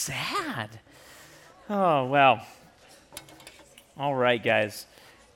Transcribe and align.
sad. 0.00 0.80
Oh, 1.68 2.06
well. 2.06 2.40
All 3.98 4.14
right, 4.14 4.42
guys. 4.42 4.86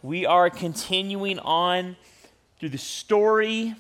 We 0.03 0.25
are 0.25 0.49
continuing 0.49 1.39
on 1.39 1.97
through 2.59 2.71
the 2.71 2.79
story 2.79 3.75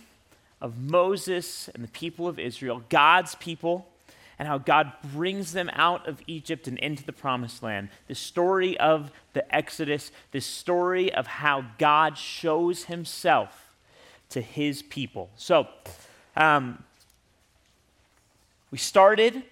of 0.60 0.78
Moses 0.78 1.70
and 1.74 1.82
the 1.82 1.88
people 1.88 2.28
of 2.28 2.38
Israel, 2.38 2.82
God's 2.90 3.34
people, 3.36 3.86
and 4.38 4.46
how 4.46 4.58
God 4.58 4.92
brings 5.14 5.52
them 5.52 5.70
out 5.72 6.06
of 6.06 6.20
Egypt 6.26 6.68
and 6.68 6.78
into 6.78 7.02
the 7.02 7.12
promised 7.12 7.62
land. 7.62 7.88
The 8.06 8.14
story 8.14 8.78
of 8.78 9.10
the 9.32 9.54
Exodus, 9.54 10.12
the 10.32 10.40
story 10.40 11.10
of 11.12 11.26
how 11.26 11.64
God 11.78 12.18
shows 12.18 12.84
himself 12.84 13.74
to 14.28 14.42
his 14.42 14.82
people. 14.82 15.30
So, 15.36 15.66
um, 16.36 16.84
we 18.70 18.76
started 18.76 19.44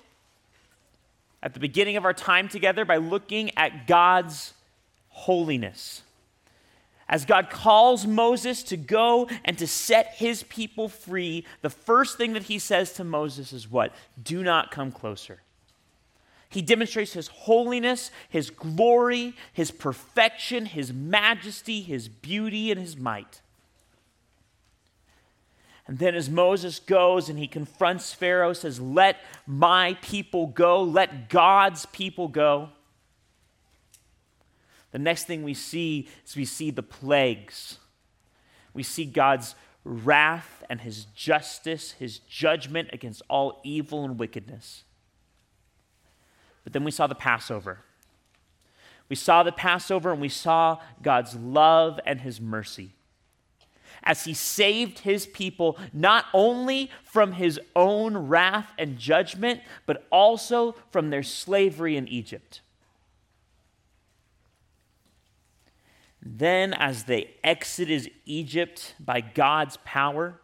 at 1.43 1.55
the 1.55 1.61
beginning 1.61 1.97
of 1.97 2.05
our 2.05 2.15
time 2.15 2.49
together 2.49 2.85
by 2.85 2.97
looking 2.97 3.57
at 3.57 3.87
God's 3.87 4.55
holiness. 5.09 6.03
As 7.09 7.27
God 7.27 7.51
calls 7.51 8.07
Moses 8.07 8.63
to 8.65 8.77
go 8.77 9.29
and 9.45 9.59
to 9.59 9.67
set 9.67 10.15
his 10.15 10.45
people 10.45 10.89
free, 10.89 11.45
the 11.61 11.69
first 11.69 12.17
thing 12.17 12.33
that 12.33 12.45
he 12.45 12.59
says 12.59 12.93
to 12.95 13.05
Moses 13.05 13.53
is 13.53 13.71
what? 13.71 13.93
Do 14.23 14.43
not 14.43 14.71
come 14.71 14.91
closer. 14.93 15.43
He 16.49 16.63
demonstrates 16.63 17.13
his 17.13 17.29
holiness, 17.29 18.11
his 18.29 18.51
glory, 18.51 19.35
his 19.53 19.71
perfection, 19.71 20.67
his 20.67 20.93
majesty, 20.93 21.81
his 21.81 22.09
beauty, 22.09 22.71
and 22.71 22.81
his 22.81 22.97
might. 22.97 23.41
And 25.87 25.99
then 25.99 26.15
as 26.15 26.31
Moses 26.31 26.79
goes 26.79 27.29
and 27.29 27.39
he 27.39 27.49
confronts 27.49 28.13
Pharaoh, 28.13 28.53
says, 28.53 28.81
Let 28.81 29.19
my 29.47 29.95
people 30.01 30.47
go, 30.47 30.83
let 30.83 31.29
God's 31.29 31.87
people 31.87 32.29
go. 32.29 32.71
The 34.93 34.99
next 34.99 35.25
thing 35.25 35.43
we 35.43 35.55
see 35.55 36.09
is 36.25 36.37
we 36.37 36.45
see 36.45 36.71
the 36.71 36.83
plagues. 36.83 37.79
We 38.75 38.83
see 38.83 39.05
God's 39.05 39.55
wrath 39.85 40.63
and 40.71 40.83
his 40.83 41.07
justice, 41.07 41.93
his 41.93 42.19
judgment 42.21 42.91
against 42.93 43.23
all 43.29 43.61
evil 43.65 44.05
and 44.05 44.19
wickedness. 44.19 44.85
But 46.63 46.73
then 46.73 46.85
we 46.85 46.91
saw 46.91 47.07
the 47.07 47.15
Passover. 47.15 47.81
We 49.09 49.17
saw 49.17 49.43
the 49.43 49.53
Passover 49.53 50.13
and 50.13 50.21
we 50.21 50.29
saw 50.29 50.79
God's 51.03 51.35
love 51.35 51.99
and 52.07 52.21
his 52.21 52.41
mercy 52.41 52.95
as 54.05 54.25
he 54.25 54.35
saved 54.35 55.01
his 55.01 55.27
people 55.27 55.79
not 55.93 56.27
only 56.33 56.91
from 57.05 57.33
his 57.33 57.61
own 57.77 58.17
wrath 58.17 58.73
and 58.79 58.99
judgment, 58.99 59.61
but 59.87 60.07
also 60.11 60.75
from 60.91 61.11
their 61.11 61.23
slavery 61.23 61.97
in 61.97 62.09
Egypt. 62.09 62.61
Then, 66.25 66.73
as 66.75 67.05
they 67.05 67.35
exited 67.43 68.13
Egypt 68.27 68.95
by 69.01 69.21
God's 69.21 69.77
power, 69.85 70.41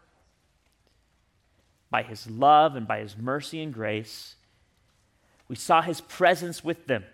by 1.89 2.03
his 2.03 2.29
love 2.29 2.75
and 2.75 2.87
by 2.87 2.99
his 2.99 3.17
mercy 3.17 3.61
and 3.61 3.73
grace, 3.73 4.35
we 5.47 5.55
saw 5.55 5.81
his 5.81 6.01
presence 6.01 6.63
with 6.63 6.85
them 6.87 7.05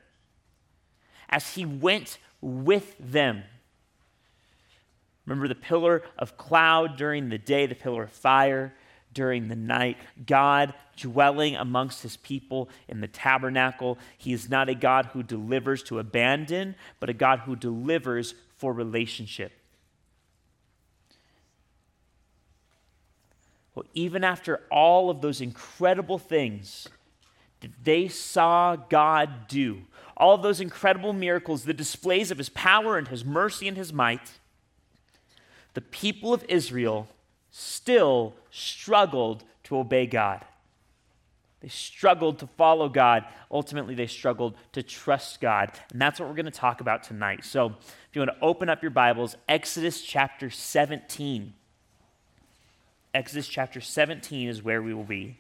as 1.30 1.54
he 1.56 1.66
went 1.66 2.18
with 2.42 2.96
them. 3.00 3.44
Remember 5.26 5.48
the 5.48 5.56
pillar 5.56 6.04
of 6.18 6.38
cloud 6.38 6.98
during 6.98 7.30
the 7.30 7.38
day, 7.38 7.66
the 7.66 7.76
pillar 7.76 8.04
of 8.04 8.12
fire 8.12 8.74
during 9.14 9.48
the 9.48 9.56
night, 9.56 9.98
God 10.26 10.74
dwelling 10.98 11.56
amongst 11.56 12.04
his 12.04 12.18
people 12.18 12.70
in 12.88 13.02
the 13.02 13.08
tabernacle. 13.08 13.98
He 14.18 14.34
is 14.34 14.50
not 14.50 14.70
a 14.70 14.76
God 14.76 15.08
who 15.08 15.24
delivers 15.24 15.82
to 15.84 16.00
abandon, 16.00 16.76
but 17.00 17.10
a 17.10 17.14
God 17.14 17.40
who 17.40 17.56
delivers 17.56 18.36
for 18.58 18.74
relationship. 18.74 19.52
Well, 23.74 23.86
even 23.94 24.24
after 24.24 24.62
all 24.70 25.10
of 25.10 25.22
those 25.22 25.42
incredible 25.42 26.18
things 26.18 26.88
that 27.62 27.72
they 27.84 28.08
saw 28.08 28.76
God 28.76 29.48
do, 29.48 29.82
all 30.16 30.36
of 30.36 30.44
those 30.44 30.62
incredible 30.62 31.14
miracles, 31.14 31.64
the 31.64 31.74
displays 31.74 32.32
of 32.32 32.38
his 32.38 32.50
power 32.50 32.98
and 32.98 33.08
his 33.08 33.26
mercy 33.26 33.68
and 33.68 33.76
his 33.76 33.92
might, 33.92 34.40
the 35.76 35.82
people 35.82 36.34
of 36.34 36.44
Israel 36.50 37.08
still 37.52 38.34
struggled 38.50 39.44
to 39.66 39.78
obey 39.78 40.08
God. 40.08 40.44
They 41.62 41.68
struggled 41.68 42.40
to 42.40 42.48
follow 42.48 42.90
God. 42.90 43.26
Ultimately, 43.52 43.96
they 43.96 44.08
struggled 44.08 44.56
to 44.74 44.84
trust 44.84 45.42
God. 45.42 45.72
And 45.92 46.02
that's 46.02 46.20
what 46.20 46.30
we're 46.30 46.36
going 46.36 46.46
to 46.46 46.52
talk 46.52 46.82
about 46.82 47.04
tonight. 47.04 47.44
So, 47.44 47.68
if 47.68 48.10
you 48.14 48.22
want 48.22 48.32
to 48.38 48.46
open 48.46 48.70
up 48.70 48.82
your 48.82 48.92
Bibles, 48.92 49.36
Exodus 49.50 50.02
chapter 50.02 50.50
17. 50.50 51.54
Exodus 53.14 53.48
chapter 53.48 53.82
17 53.82 54.48
is 54.48 54.62
where 54.62 54.82
we 54.82 54.94
will 54.94 55.04
be. 55.04 55.40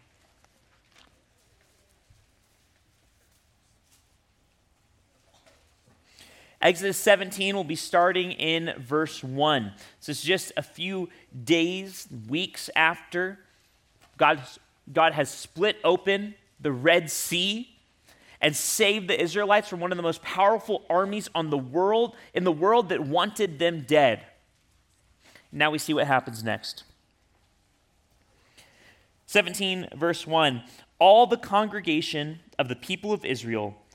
Exodus 6.65 6.97
17 6.97 7.55
will 7.55 7.63
be 7.63 7.75
starting 7.75 8.31
in 8.31 8.73
verse 8.79 9.23
1. 9.23 9.71
So 9.99 10.09
it's 10.09 10.23
just 10.23 10.51
a 10.57 10.63
few 10.63 11.09
days, 11.43 12.07
weeks 12.27 12.71
after 12.75 13.37
God, 14.17 14.41
God 14.91 15.13
has 15.13 15.29
split 15.29 15.77
open 15.83 16.33
the 16.59 16.71
Red 16.71 17.11
Sea 17.11 17.69
and 18.41 18.55
saved 18.55 19.07
the 19.07 19.21
Israelites 19.21 19.69
from 19.69 19.79
one 19.79 19.91
of 19.91 19.97
the 19.97 20.01
most 20.01 20.23
powerful 20.23 20.83
armies 20.89 21.29
on 21.35 21.51
the 21.51 21.57
world 21.57 22.15
in 22.33 22.45
the 22.45 22.51
world 22.51 22.89
that 22.89 23.01
wanted 23.01 23.59
them 23.59 23.81
dead. 23.81 24.23
Now 25.51 25.69
we 25.69 25.77
see 25.77 25.93
what 25.93 26.07
happens 26.07 26.43
next. 26.43 26.83
17 29.27 29.89
verse 29.95 30.25
1 30.25 30.63
All 30.97 31.27
the 31.27 31.37
congregation 31.37 32.39
of 32.57 32.69
the 32.69 32.75
people 32.75 33.13
of 33.13 33.23
Israel 33.23 33.77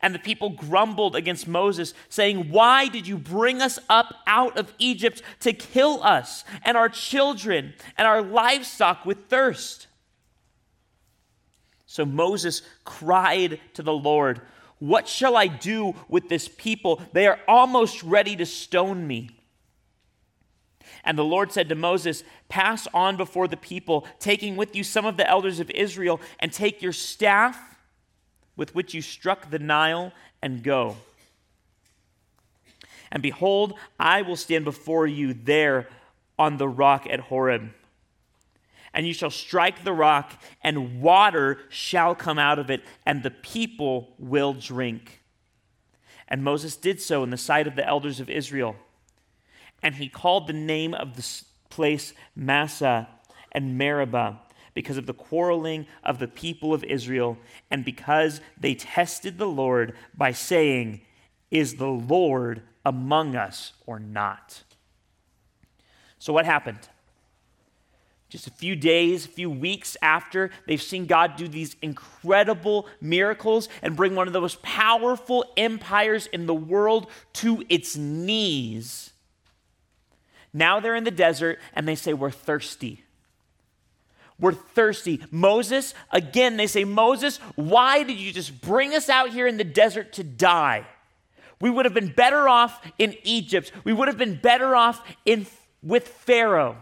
And 0.00 0.14
the 0.14 0.18
people 0.18 0.50
grumbled 0.50 1.16
against 1.16 1.48
Moses, 1.48 1.94
saying, 2.08 2.50
Why 2.50 2.88
did 2.88 3.06
you 3.06 3.18
bring 3.18 3.62
us 3.62 3.78
up 3.88 4.14
out 4.26 4.56
of 4.56 4.72
Egypt 4.78 5.22
to 5.40 5.52
kill 5.52 6.02
us 6.02 6.44
and 6.64 6.76
our 6.76 6.88
children 6.88 7.74
and 7.96 8.06
our 8.06 8.22
livestock 8.22 9.04
with 9.04 9.26
thirst? 9.26 9.86
So 11.86 12.04
Moses 12.04 12.62
cried 12.84 13.60
to 13.74 13.82
the 13.82 13.92
Lord, 13.92 14.40
What 14.78 15.06
shall 15.06 15.36
I 15.36 15.46
do 15.46 15.94
with 16.08 16.28
this 16.28 16.48
people? 16.48 17.00
They 17.12 17.26
are 17.26 17.38
almost 17.46 18.02
ready 18.02 18.36
to 18.36 18.46
stone 18.46 19.06
me. 19.06 19.30
And 21.04 21.18
the 21.18 21.24
Lord 21.24 21.52
said 21.52 21.68
to 21.68 21.74
Moses, 21.74 22.24
Pass 22.48 22.88
on 22.94 23.16
before 23.16 23.46
the 23.46 23.56
people, 23.56 24.06
taking 24.18 24.56
with 24.56 24.74
you 24.74 24.82
some 24.82 25.06
of 25.06 25.16
the 25.16 25.28
elders 25.28 25.60
of 25.60 25.70
Israel, 25.70 26.20
and 26.40 26.52
take 26.52 26.82
your 26.82 26.92
staff 26.92 27.73
with 28.56 28.74
which 28.74 28.94
you 28.94 29.02
struck 29.02 29.50
the 29.50 29.58
Nile, 29.58 30.12
and 30.42 30.62
go. 30.62 30.96
And 33.10 33.22
behold, 33.22 33.74
I 33.98 34.22
will 34.22 34.36
stand 34.36 34.64
before 34.64 35.06
you 35.06 35.34
there 35.34 35.88
on 36.38 36.56
the 36.56 36.68
rock 36.68 37.06
at 37.08 37.20
Horeb. 37.20 37.70
And 38.92 39.06
you 39.06 39.14
shall 39.14 39.30
strike 39.30 39.84
the 39.84 39.92
rock, 39.92 40.40
and 40.62 41.00
water 41.00 41.58
shall 41.68 42.14
come 42.14 42.38
out 42.38 42.58
of 42.58 42.70
it, 42.70 42.82
and 43.06 43.22
the 43.22 43.30
people 43.30 44.14
will 44.18 44.52
drink. 44.52 45.22
And 46.28 46.44
Moses 46.44 46.76
did 46.76 47.00
so 47.00 47.22
in 47.22 47.30
the 47.30 47.36
sight 47.36 47.66
of 47.66 47.76
the 47.76 47.86
elders 47.86 48.20
of 48.20 48.30
Israel. 48.30 48.76
And 49.82 49.96
he 49.96 50.08
called 50.08 50.46
the 50.46 50.52
name 50.52 50.94
of 50.94 51.16
the 51.16 51.42
place 51.70 52.14
Massah 52.34 53.08
and 53.52 53.76
Meribah 53.76 54.40
because 54.74 54.96
of 54.96 55.06
the 55.06 55.14
quarreling 55.14 55.86
of 56.02 56.18
the 56.18 56.28
people 56.28 56.74
of 56.74 56.84
Israel, 56.84 57.38
and 57.70 57.84
because 57.84 58.40
they 58.60 58.74
tested 58.74 59.38
the 59.38 59.46
Lord 59.46 59.94
by 60.16 60.32
saying, 60.32 61.00
Is 61.50 61.76
the 61.76 61.86
Lord 61.86 62.62
among 62.84 63.36
us 63.36 63.72
or 63.86 63.98
not? 63.98 64.64
So, 66.18 66.32
what 66.32 66.44
happened? 66.44 66.88
just 68.34 68.48
a 68.48 68.50
few 68.50 68.74
days, 68.74 69.26
a 69.26 69.28
few 69.28 69.48
weeks 69.48 69.96
after 70.02 70.50
they've 70.66 70.82
seen 70.82 71.06
God 71.06 71.36
do 71.36 71.46
these 71.46 71.76
incredible 71.80 72.88
miracles 73.00 73.68
and 73.80 73.94
bring 73.94 74.16
one 74.16 74.26
of 74.26 74.32
the 74.32 74.40
most 74.40 74.60
powerful 74.60 75.44
empires 75.56 76.26
in 76.26 76.46
the 76.46 76.54
world 76.54 77.06
to 77.34 77.62
its 77.68 77.96
knees. 77.96 79.12
Now 80.52 80.80
they're 80.80 80.96
in 80.96 81.04
the 81.04 81.12
desert 81.12 81.60
and 81.74 81.86
they 81.86 81.94
say, 81.94 82.12
We're 82.12 82.32
thirsty. 82.32 83.03
We're 84.38 84.52
thirsty. 84.52 85.24
Moses, 85.30 85.94
again, 86.10 86.56
they 86.56 86.66
say, 86.66 86.84
Moses, 86.84 87.38
why 87.54 88.02
did 88.02 88.18
you 88.18 88.32
just 88.32 88.60
bring 88.60 88.94
us 88.94 89.08
out 89.08 89.30
here 89.30 89.46
in 89.46 89.56
the 89.56 89.64
desert 89.64 90.12
to 90.14 90.24
die? 90.24 90.86
We 91.60 91.70
would 91.70 91.84
have 91.84 91.94
been 91.94 92.12
better 92.12 92.48
off 92.48 92.84
in 92.98 93.14
Egypt. 93.22 93.72
We 93.84 93.92
would 93.92 94.08
have 94.08 94.18
been 94.18 94.36
better 94.36 94.74
off 94.74 95.02
in, 95.24 95.46
with 95.82 96.08
Pharaoh. 96.08 96.76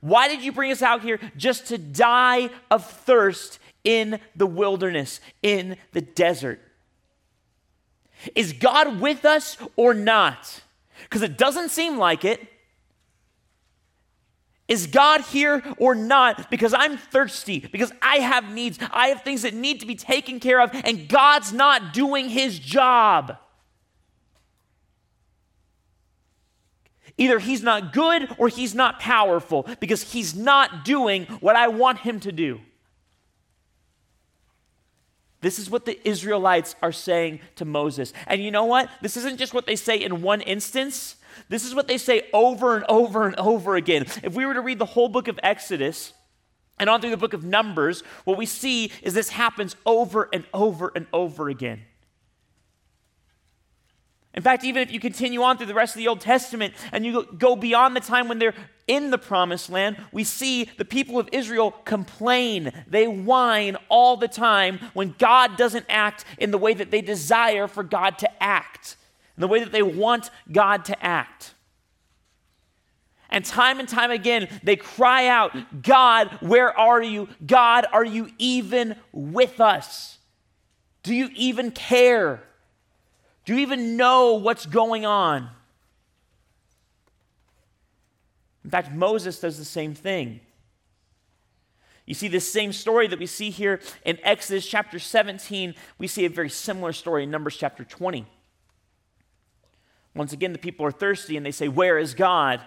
Why 0.00 0.28
did 0.28 0.42
you 0.42 0.52
bring 0.52 0.72
us 0.72 0.82
out 0.82 1.02
here 1.02 1.20
just 1.36 1.66
to 1.68 1.78
die 1.78 2.50
of 2.70 2.84
thirst 2.84 3.58
in 3.84 4.18
the 4.34 4.46
wilderness, 4.46 5.20
in 5.42 5.76
the 5.92 6.00
desert? 6.00 6.60
Is 8.34 8.52
God 8.52 9.00
with 9.00 9.24
us 9.24 9.56
or 9.76 9.94
not? 9.94 10.62
Because 11.02 11.22
it 11.22 11.36
doesn't 11.36 11.68
seem 11.68 11.98
like 11.98 12.24
it. 12.24 12.40
Is 14.68 14.88
God 14.88 15.20
here 15.20 15.62
or 15.78 15.94
not? 15.94 16.50
Because 16.50 16.74
I'm 16.74 16.96
thirsty, 16.96 17.60
because 17.60 17.92
I 18.02 18.16
have 18.16 18.52
needs, 18.52 18.78
I 18.92 19.08
have 19.08 19.22
things 19.22 19.42
that 19.42 19.54
need 19.54 19.80
to 19.80 19.86
be 19.86 19.94
taken 19.94 20.40
care 20.40 20.60
of, 20.60 20.70
and 20.72 21.08
God's 21.08 21.52
not 21.52 21.92
doing 21.92 22.28
his 22.28 22.58
job. 22.58 23.36
Either 27.18 27.38
he's 27.38 27.62
not 27.62 27.92
good 27.92 28.28
or 28.38 28.48
he's 28.48 28.74
not 28.74 29.00
powerful 29.00 29.66
because 29.80 30.12
he's 30.12 30.34
not 30.34 30.84
doing 30.84 31.24
what 31.40 31.56
I 31.56 31.68
want 31.68 31.98
him 31.98 32.20
to 32.20 32.32
do. 32.32 32.60
This 35.40 35.58
is 35.58 35.70
what 35.70 35.84
the 35.84 35.96
Israelites 36.06 36.74
are 36.82 36.92
saying 36.92 37.40
to 37.54 37.64
Moses. 37.64 38.12
And 38.26 38.42
you 38.42 38.50
know 38.50 38.64
what? 38.64 38.90
This 39.00 39.16
isn't 39.16 39.38
just 39.38 39.54
what 39.54 39.66
they 39.66 39.76
say 39.76 39.96
in 39.96 40.22
one 40.22 40.40
instance. 40.40 41.16
This 41.48 41.64
is 41.64 41.74
what 41.74 41.88
they 41.88 41.98
say 41.98 42.28
over 42.32 42.76
and 42.76 42.84
over 42.88 43.26
and 43.26 43.36
over 43.36 43.76
again. 43.76 44.06
If 44.22 44.34
we 44.34 44.46
were 44.46 44.54
to 44.54 44.60
read 44.60 44.78
the 44.78 44.84
whole 44.84 45.08
book 45.08 45.28
of 45.28 45.38
Exodus 45.42 46.12
and 46.78 46.90
on 46.90 47.00
through 47.00 47.10
the 47.10 47.16
book 47.16 47.32
of 47.32 47.44
Numbers, 47.44 48.02
what 48.24 48.36
we 48.36 48.46
see 48.46 48.92
is 49.02 49.14
this 49.14 49.30
happens 49.30 49.76
over 49.86 50.28
and 50.32 50.44
over 50.52 50.92
and 50.94 51.06
over 51.12 51.48
again. 51.48 51.82
In 54.36 54.42
fact, 54.42 54.64
even 54.64 54.82
if 54.82 54.92
you 54.92 55.00
continue 55.00 55.42
on 55.42 55.56
through 55.56 55.66
the 55.66 55.74
rest 55.74 55.96
of 55.96 55.98
the 55.98 56.08
Old 56.08 56.20
Testament 56.20 56.74
and 56.92 57.06
you 57.06 57.26
go 57.38 57.56
beyond 57.56 57.96
the 57.96 58.00
time 58.00 58.28
when 58.28 58.38
they're 58.38 58.54
in 58.86 59.10
the 59.10 59.16
promised 59.16 59.70
land, 59.70 59.96
we 60.12 60.24
see 60.24 60.64
the 60.76 60.84
people 60.84 61.18
of 61.18 61.28
Israel 61.32 61.70
complain. 61.86 62.70
They 62.86 63.08
whine 63.08 63.78
all 63.88 64.18
the 64.18 64.28
time 64.28 64.78
when 64.92 65.14
God 65.18 65.56
doesn't 65.56 65.86
act 65.88 66.26
in 66.36 66.50
the 66.50 66.58
way 66.58 66.74
that 66.74 66.90
they 66.90 67.00
desire 67.00 67.66
for 67.66 67.82
God 67.82 68.18
to 68.18 68.42
act, 68.42 68.96
in 69.36 69.40
the 69.40 69.48
way 69.48 69.60
that 69.60 69.72
they 69.72 69.82
want 69.82 70.30
God 70.50 70.84
to 70.86 71.04
act. 71.04 71.54
And 73.28 73.44
time 73.44 73.80
and 73.80 73.88
time 73.88 74.10
again, 74.10 74.48
they 74.62 74.76
cry 74.76 75.26
out, 75.26 75.82
God, 75.82 76.30
where 76.40 76.76
are 76.78 77.02
you? 77.02 77.28
God, 77.44 77.86
are 77.92 78.04
you 78.04 78.30
even 78.38 78.96
with 79.12 79.60
us? 79.60 80.18
Do 81.02 81.14
you 81.14 81.28
even 81.34 81.70
care? 81.70 82.42
Do 83.44 83.54
you 83.54 83.60
even 83.60 83.96
know 83.96 84.34
what's 84.34 84.66
going 84.66 85.04
on? 85.04 85.50
In 88.64 88.70
fact, 88.70 88.92
Moses 88.92 89.38
does 89.38 89.58
the 89.58 89.64
same 89.64 89.94
thing. 89.94 90.40
You 92.06 92.14
see, 92.14 92.28
this 92.28 92.50
same 92.50 92.72
story 92.72 93.08
that 93.08 93.18
we 93.18 93.26
see 93.26 93.50
here 93.50 93.80
in 94.04 94.18
Exodus 94.22 94.66
chapter 94.66 94.98
17, 94.98 95.74
we 95.98 96.06
see 96.06 96.24
a 96.24 96.30
very 96.30 96.50
similar 96.50 96.92
story 96.92 97.24
in 97.24 97.30
Numbers 97.30 97.56
chapter 97.56 97.84
20. 97.84 98.26
Once 100.16 100.32
again, 100.32 100.52
the 100.52 100.58
people 100.58 100.84
are 100.86 100.90
thirsty 100.90 101.36
and 101.36 101.44
they 101.44 101.52
say, 101.52 101.68
Where 101.68 101.98
is 101.98 102.14
God? 102.14 102.60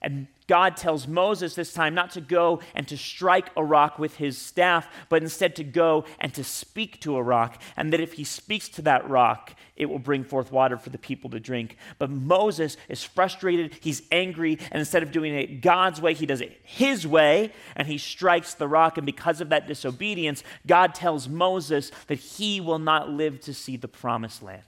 And 0.00 0.26
God 0.46 0.76
tells 0.76 1.08
Moses 1.08 1.54
this 1.54 1.72
time 1.72 1.94
not 1.94 2.10
to 2.10 2.20
go 2.20 2.60
and 2.74 2.86
to 2.88 2.96
strike 2.96 3.48
a 3.56 3.64
rock 3.64 3.98
with 3.98 4.16
his 4.16 4.36
staff, 4.36 4.86
but 5.08 5.22
instead 5.22 5.56
to 5.56 5.64
go 5.64 6.04
and 6.20 6.32
to 6.34 6.44
speak 6.44 7.00
to 7.00 7.16
a 7.16 7.22
rock, 7.22 7.60
and 7.74 7.90
that 7.90 8.00
if 8.00 8.12
he 8.12 8.22
speaks 8.22 8.68
to 8.68 8.82
that 8.82 9.08
rock, 9.08 9.54
it 9.76 9.86
will 9.86 9.98
bring 9.98 10.22
forth 10.22 10.52
water 10.52 10.76
for 10.76 10.90
the 10.90 10.98
people 10.98 11.30
to 11.30 11.40
drink. 11.40 11.78
But 11.98 12.10
Moses 12.10 12.76
is 12.90 13.02
frustrated, 13.02 13.78
he's 13.80 14.02
angry, 14.12 14.58
and 14.70 14.78
instead 14.78 15.02
of 15.02 15.10
doing 15.10 15.34
it 15.34 15.62
God's 15.62 16.02
way, 16.02 16.12
he 16.12 16.26
does 16.26 16.42
it 16.42 16.60
his 16.62 17.06
way, 17.06 17.50
and 17.74 17.88
he 17.88 17.96
strikes 17.96 18.52
the 18.52 18.68
rock. 18.68 18.98
And 18.98 19.06
because 19.06 19.40
of 19.40 19.48
that 19.48 19.66
disobedience, 19.66 20.44
God 20.66 20.94
tells 20.94 21.30
Moses 21.30 21.90
that 22.08 22.18
he 22.18 22.60
will 22.60 22.78
not 22.78 23.08
live 23.08 23.40
to 23.40 23.54
see 23.54 23.78
the 23.78 23.88
promised 23.88 24.42
land. 24.42 24.64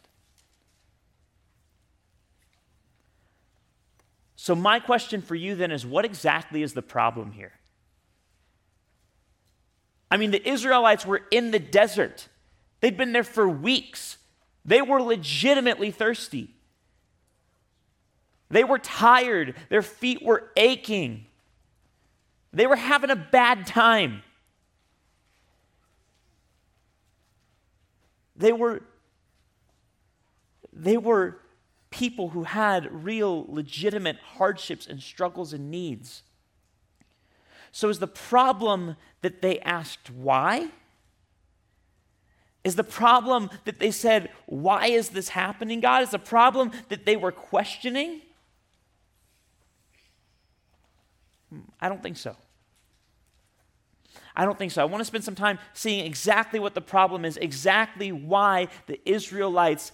So, 4.37 4.55
my 4.55 4.79
question 4.81 5.23
for 5.23 5.35
you 5.35 5.55
then 5.55 5.73
is 5.73 5.87
what 5.87 6.05
exactly 6.05 6.62
is 6.62 6.75
the 6.75 6.83
problem 6.83 7.33
here? 7.33 7.53
I 10.11 10.19
mean, 10.19 10.31
the 10.31 10.47
Israelites 10.47 11.05
were 11.05 11.23
in 11.31 11.50
the 11.50 11.59
desert, 11.59 12.29
they'd 12.81 12.97
been 12.97 13.12
there 13.12 13.25
for 13.25 13.49
weeks. 13.49 14.19
They 14.65 14.83
were 14.83 15.00
legitimately 15.00 15.93
thirsty. 15.93 16.50
They 18.50 18.65
were 18.65 18.81
tired, 18.81 19.55
their 19.69 19.83
feet 19.83 20.23
were 20.23 20.50
aching. 20.56 21.27
They 22.53 22.67
were 22.67 22.77
having 22.77 23.11
a 23.11 23.17
bad 23.17 23.67
time. 23.67 24.23
They 28.35 28.53
were 28.53 28.83
they 30.73 30.97
were 30.97 31.38
people 31.96 32.31
who 32.31 32.43
had 32.44 32.93
real, 32.93 33.46
legitimate 33.48 34.19
hardships 34.37 34.87
and 34.87 35.00
struggles 35.00 35.54
and 35.54 35.70
needs. 35.70 36.22
So, 37.72 37.88
is 37.88 37.98
the 37.98 38.06
problem 38.06 38.96
that 39.22 39.40
they 39.40 39.60
asked 39.60 40.10
why? 40.10 40.69
Is 42.64 42.76
the 42.76 42.84
problem 42.84 43.48
that 43.64 43.78
they 43.78 43.90
said, 43.90 44.31
Why 44.44 44.88
is 44.88 45.10
this 45.10 45.31
happening, 45.31 45.81
God? 45.81 46.02
Is 46.02 46.10
the 46.10 46.19
problem 46.19 46.70
that 46.88 47.06
they 47.06 47.16
were 47.16 47.32
questioning? 47.32 48.20
Hmm, 51.50 51.60
I 51.81 51.88
don't 51.88 52.02
think 52.02 52.19
so. 52.19 52.37
I 54.34 54.44
don't 54.44 54.58
think 54.58 54.72
so. 54.72 54.82
I 54.82 54.84
want 54.84 55.00
to 55.00 55.04
spend 55.06 55.25
some 55.25 55.34
time 55.34 55.58
seeing 55.72 56.04
exactly 56.04 56.61
what 56.61 56.75
the 56.75 56.82
problem 56.82 57.25
is, 57.25 57.38
exactly 57.38 58.12
why 58.12 58.68
the 58.87 59.00
Israelites 59.09 59.92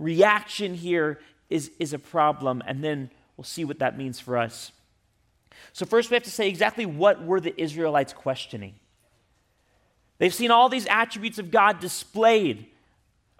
reaction 0.00 0.74
here 0.74 1.20
is, 1.48 1.70
is 1.78 1.92
a 1.92 1.98
problem, 1.98 2.62
and 2.66 2.82
then 2.82 3.10
we'll 3.36 3.44
see 3.44 3.64
what 3.64 3.78
that 3.80 3.98
means 3.98 4.18
for 4.18 4.36
us. 4.36 4.72
So, 5.72 5.84
first, 5.84 6.10
we 6.10 6.14
have 6.14 6.22
to 6.24 6.30
say 6.30 6.48
exactly 6.48 6.86
what 6.86 7.24
were 7.24 7.40
the 7.40 7.60
Israelites 7.60 8.12
questioning? 8.12 8.74
They've 10.18 10.34
seen 10.34 10.50
all 10.50 10.68
these 10.68 10.86
attributes 10.86 11.38
of 11.38 11.50
God 11.50 11.80
displayed 11.80 12.66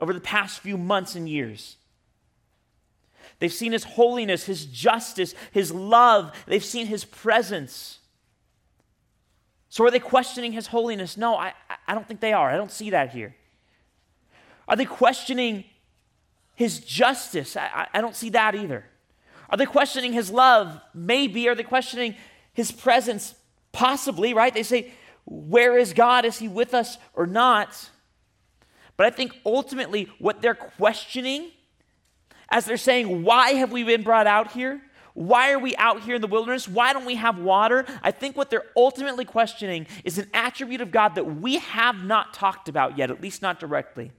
over 0.00 0.12
the 0.12 0.20
past 0.20 0.60
few 0.60 0.78
months 0.78 1.14
and 1.14 1.28
years. 1.28 1.76
They've 3.38 3.52
seen 3.52 3.72
His 3.72 3.84
holiness, 3.84 4.44
His 4.44 4.66
justice, 4.66 5.34
His 5.52 5.72
love. 5.72 6.32
They've 6.46 6.64
seen 6.64 6.86
His 6.86 7.04
presence. 7.04 7.98
So, 9.68 9.84
are 9.84 9.90
they 9.90 9.98
questioning 9.98 10.52
His 10.52 10.68
holiness? 10.68 11.16
No, 11.16 11.36
I, 11.36 11.52
I 11.86 11.94
don't 11.94 12.06
think 12.06 12.20
they 12.20 12.32
are. 12.32 12.50
I 12.50 12.56
don't 12.56 12.72
see 12.72 12.90
that 12.90 13.10
here. 13.10 13.34
Are 14.68 14.76
they 14.76 14.84
questioning 14.84 15.64
his 16.60 16.78
justice? 16.80 17.56
I, 17.56 17.88
I 17.90 18.02
don't 18.02 18.14
see 18.14 18.28
that 18.28 18.54
either. 18.54 18.84
Are 19.48 19.56
they 19.56 19.64
questioning 19.64 20.12
his 20.12 20.30
love? 20.30 20.78
Maybe. 20.92 21.48
Are 21.48 21.54
they 21.54 21.62
questioning 21.62 22.14
his 22.52 22.70
presence? 22.70 23.34
Possibly, 23.72 24.34
right? 24.34 24.52
They 24.52 24.62
say, 24.62 24.92
Where 25.24 25.78
is 25.78 25.94
God? 25.94 26.26
Is 26.26 26.38
he 26.38 26.48
with 26.48 26.74
us 26.74 26.98
or 27.14 27.26
not? 27.26 27.88
But 28.98 29.06
I 29.06 29.10
think 29.10 29.32
ultimately 29.46 30.10
what 30.18 30.42
they're 30.42 30.54
questioning, 30.54 31.50
as 32.50 32.66
they're 32.66 32.76
saying, 32.76 33.24
Why 33.24 33.52
have 33.52 33.72
we 33.72 33.82
been 33.82 34.02
brought 34.02 34.26
out 34.26 34.52
here? 34.52 34.82
Why 35.14 35.52
are 35.52 35.58
we 35.58 35.74
out 35.76 36.02
here 36.02 36.16
in 36.16 36.20
the 36.20 36.26
wilderness? 36.26 36.68
Why 36.68 36.92
don't 36.92 37.06
we 37.06 37.14
have 37.14 37.38
water? 37.38 37.86
I 38.02 38.10
think 38.10 38.36
what 38.36 38.50
they're 38.50 38.66
ultimately 38.76 39.24
questioning 39.24 39.86
is 40.04 40.18
an 40.18 40.28
attribute 40.34 40.82
of 40.82 40.90
God 40.90 41.14
that 41.14 41.24
we 41.24 41.56
have 41.56 42.04
not 42.04 42.34
talked 42.34 42.68
about 42.68 42.98
yet, 42.98 43.10
at 43.10 43.22
least 43.22 43.40
not 43.40 43.58
directly. 43.58 44.12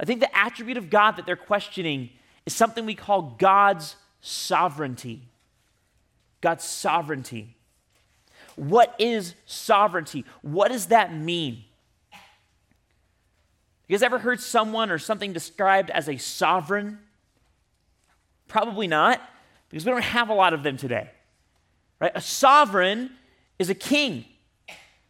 I 0.00 0.04
think 0.04 0.20
the 0.20 0.36
attribute 0.36 0.76
of 0.76 0.90
God 0.90 1.12
that 1.12 1.26
they're 1.26 1.36
questioning 1.36 2.10
is 2.46 2.54
something 2.54 2.86
we 2.86 2.94
call 2.94 3.36
God's 3.38 3.96
sovereignty. 4.20 5.22
God's 6.40 6.64
sovereignty. 6.64 7.56
What 8.56 8.94
is 8.98 9.34
sovereignty? 9.46 10.24
What 10.42 10.72
does 10.72 10.86
that 10.86 11.14
mean? 11.14 11.64
You 13.88 13.98
guys 13.98 14.02
ever 14.02 14.18
heard 14.18 14.40
someone 14.40 14.90
or 14.90 14.98
something 14.98 15.32
described 15.32 15.90
as 15.90 16.08
a 16.08 16.16
sovereign? 16.16 16.98
Probably 18.48 18.86
not. 18.86 19.20
because 19.68 19.86
we 19.86 19.90
don't 19.90 20.02
have 20.02 20.28
a 20.28 20.34
lot 20.34 20.52
of 20.52 20.62
them 20.62 20.76
today. 20.76 21.10
Right? 21.98 22.12
A 22.14 22.20
sovereign 22.20 23.10
is 23.58 23.70
a 23.70 23.74
king 23.74 24.26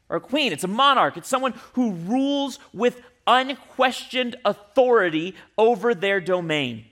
or 0.09 0.17
a 0.17 0.21
queen, 0.21 0.53
it's 0.53 0.63
a 0.63 0.69
monarch, 0.69 1.17
it's 1.17 1.29
someone 1.29 1.55
who 1.73 1.93
rules 1.93 2.59
with 2.73 3.03
unquestioned 3.27 4.37
authority 4.45 5.35
over 5.57 5.95
their 5.95 6.21
domain, 6.21 6.85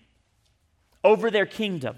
over 1.05 1.31
their 1.31 1.47
kingdom. 1.47 1.97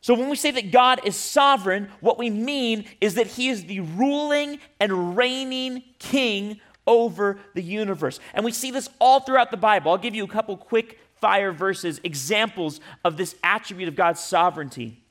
So 0.00 0.14
when 0.14 0.28
we 0.28 0.36
say 0.36 0.52
that 0.52 0.70
God 0.70 1.00
is 1.04 1.16
sovereign, 1.16 1.88
what 2.00 2.18
we 2.18 2.30
mean 2.30 2.84
is 3.00 3.14
that 3.14 3.26
he 3.26 3.48
is 3.48 3.64
the 3.64 3.80
ruling 3.80 4.60
and 4.78 5.16
reigning 5.16 5.82
king 5.98 6.60
over 6.86 7.38
the 7.54 7.62
universe. 7.62 8.20
And 8.32 8.44
we 8.44 8.52
see 8.52 8.70
this 8.70 8.88
all 9.00 9.20
throughout 9.20 9.50
the 9.50 9.56
Bible. 9.56 9.90
I'll 9.90 9.98
give 9.98 10.14
you 10.14 10.24
a 10.24 10.28
couple 10.28 10.56
quick 10.56 11.00
fire 11.16 11.50
verses, 11.50 12.00
examples 12.04 12.80
of 13.04 13.16
this 13.16 13.34
attribute 13.42 13.88
of 13.88 13.96
God's 13.96 14.20
sovereignty. 14.20 15.02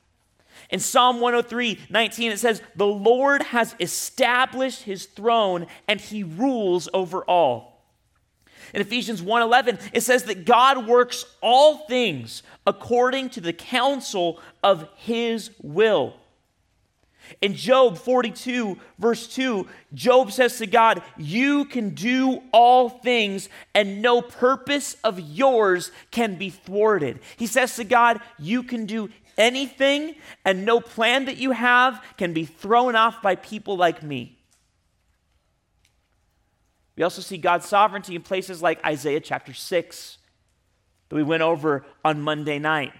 In 0.70 0.80
Psalm 0.80 1.20
103, 1.20 1.78
19, 1.90 2.32
it 2.32 2.38
says, 2.38 2.62
The 2.74 2.86
Lord 2.86 3.42
has 3.42 3.74
established 3.78 4.84
his 4.84 5.06
throne 5.06 5.66
and 5.86 6.00
he 6.00 6.22
rules 6.22 6.88
over 6.94 7.22
all. 7.24 7.75
In 8.74 8.80
Ephesians 8.80 9.22
1:11 9.22 9.78
it 9.92 10.02
says 10.02 10.24
that 10.24 10.44
God 10.44 10.86
works 10.86 11.24
all 11.40 11.86
things 11.86 12.42
according 12.66 13.30
to 13.30 13.40
the 13.40 13.52
counsel 13.52 14.40
of 14.62 14.88
his 14.96 15.50
will. 15.62 16.14
In 17.40 17.54
Job 17.54 17.98
42, 17.98 18.78
verse 18.98 19.26
2, 19.34 19.66
Job 19.94 20.32
says 20.32 20.58
to 20.58 20.66
God, 20.66 21.02
You 21.16 21.64
can 21.64 21.90
do 21.90 22.42
all 22.52 22.88
things, 22.88 23.48
and 23.74 24.00
no 24.00 24.22
purpose 24.22 24.96
of 25.02 25.18
yours 25.18 25.90
can 26.10 26.36
be 26.36 26.50
thwarted. 26.50 27.20
He 27.36 27.46
says 27.46 27.76
to 27.76 27.84
God, 27.84 28.20
You 28.38 28.62
can 28.62 28.86
do 28.86 29.10
anything, 29.36 30.14
and 30.44 30.64
no 30.64 30.80
plan 30.80 31.26
that 31.26 31.36
you 31.36 31.50
have 31.50 32.02
can 32.16 32.32
be 32.32 32.44
thrown 32.44 32.94
off 32.94 33.20
by 33.22 33.34
people 33.34 33.76
like 33.76 34.02
me. 34.02 34.35
We 36.96 37.02
also 37.02 37.20
see 37.20 37.36
God's 37.36 37.68
sovereignty 37.68 38.16
in 38.16 38.22
places 38.22 38.62
like 38.62 38.84
Isaiah 38.84 39.20
chapter 39.20 39.52
6 39.52 40.18
that 41.08 41.14
we 41.14 41.22
went 41.22 41.42
over 41.42 41.84
on 42.04 42.22
Monday 42.22 42.58
night. 42.58 42.92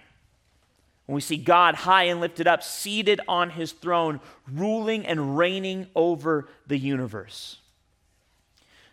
When 1.07 1.15
we 1.15 1.21
see 1.21 1.37
God 1.37 1.75
high 1.75 2.03
and 2.03 2.19
lifted 2.19 2.47
up, 2.47 2.61
seated 2.61 3.21
on 3.27 3.49
his 3.49 3.71
throne, 3.71 4.19
ruling 4.51 5.05
and 5.05 5.37
reigning 5.37 5.87
over 5.95 6.47
the 6.67 6.77
universe. 6.77 7.59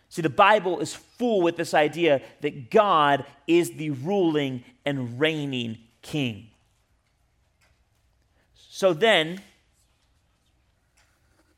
See, 0.09 0.21
the 0.21 0.29
Bible 0.29 0.79
is 0.79 0.93
full 0.93 1.41
with 1.41 1.57
this 1.57 1.73
idea 1.73 2.21
that 2.41 2.71
God 2.71 3.25
is 3.47 3.71
the 3.71 3.89
ruling 3.89 4.63
and 4.85 5.19
reigning 5.19 5.77
king. 6.01 6.47
So 8.55 8.93
then, 8.93 9.41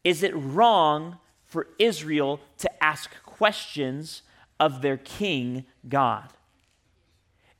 is 0.03 0.23
it 0.23 0.35
wrong 0.35 1.19
for 1.45 1.67
Israel 1.77 2.39
to 2.57 2.83
ask 2.83 3.11
questions 3.37 4.23
of 4.59 4.81
their 4.81 4.97
king, 4.97 5.65
God? 5.87 6.29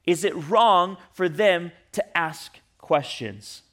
Is 0.06 0.24
it 0.24 0.34
wrong 0.50 0.98
for 1.14 1.28
them 1.28 1.72
to 1.92 2.18
ask 2.18 2.60
questions? 2.78 3.64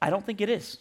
I 0.00 0.10
don't 0.10 0.26
think 0.26 0.40
it 0.40 0.50
is. 0.50 0.78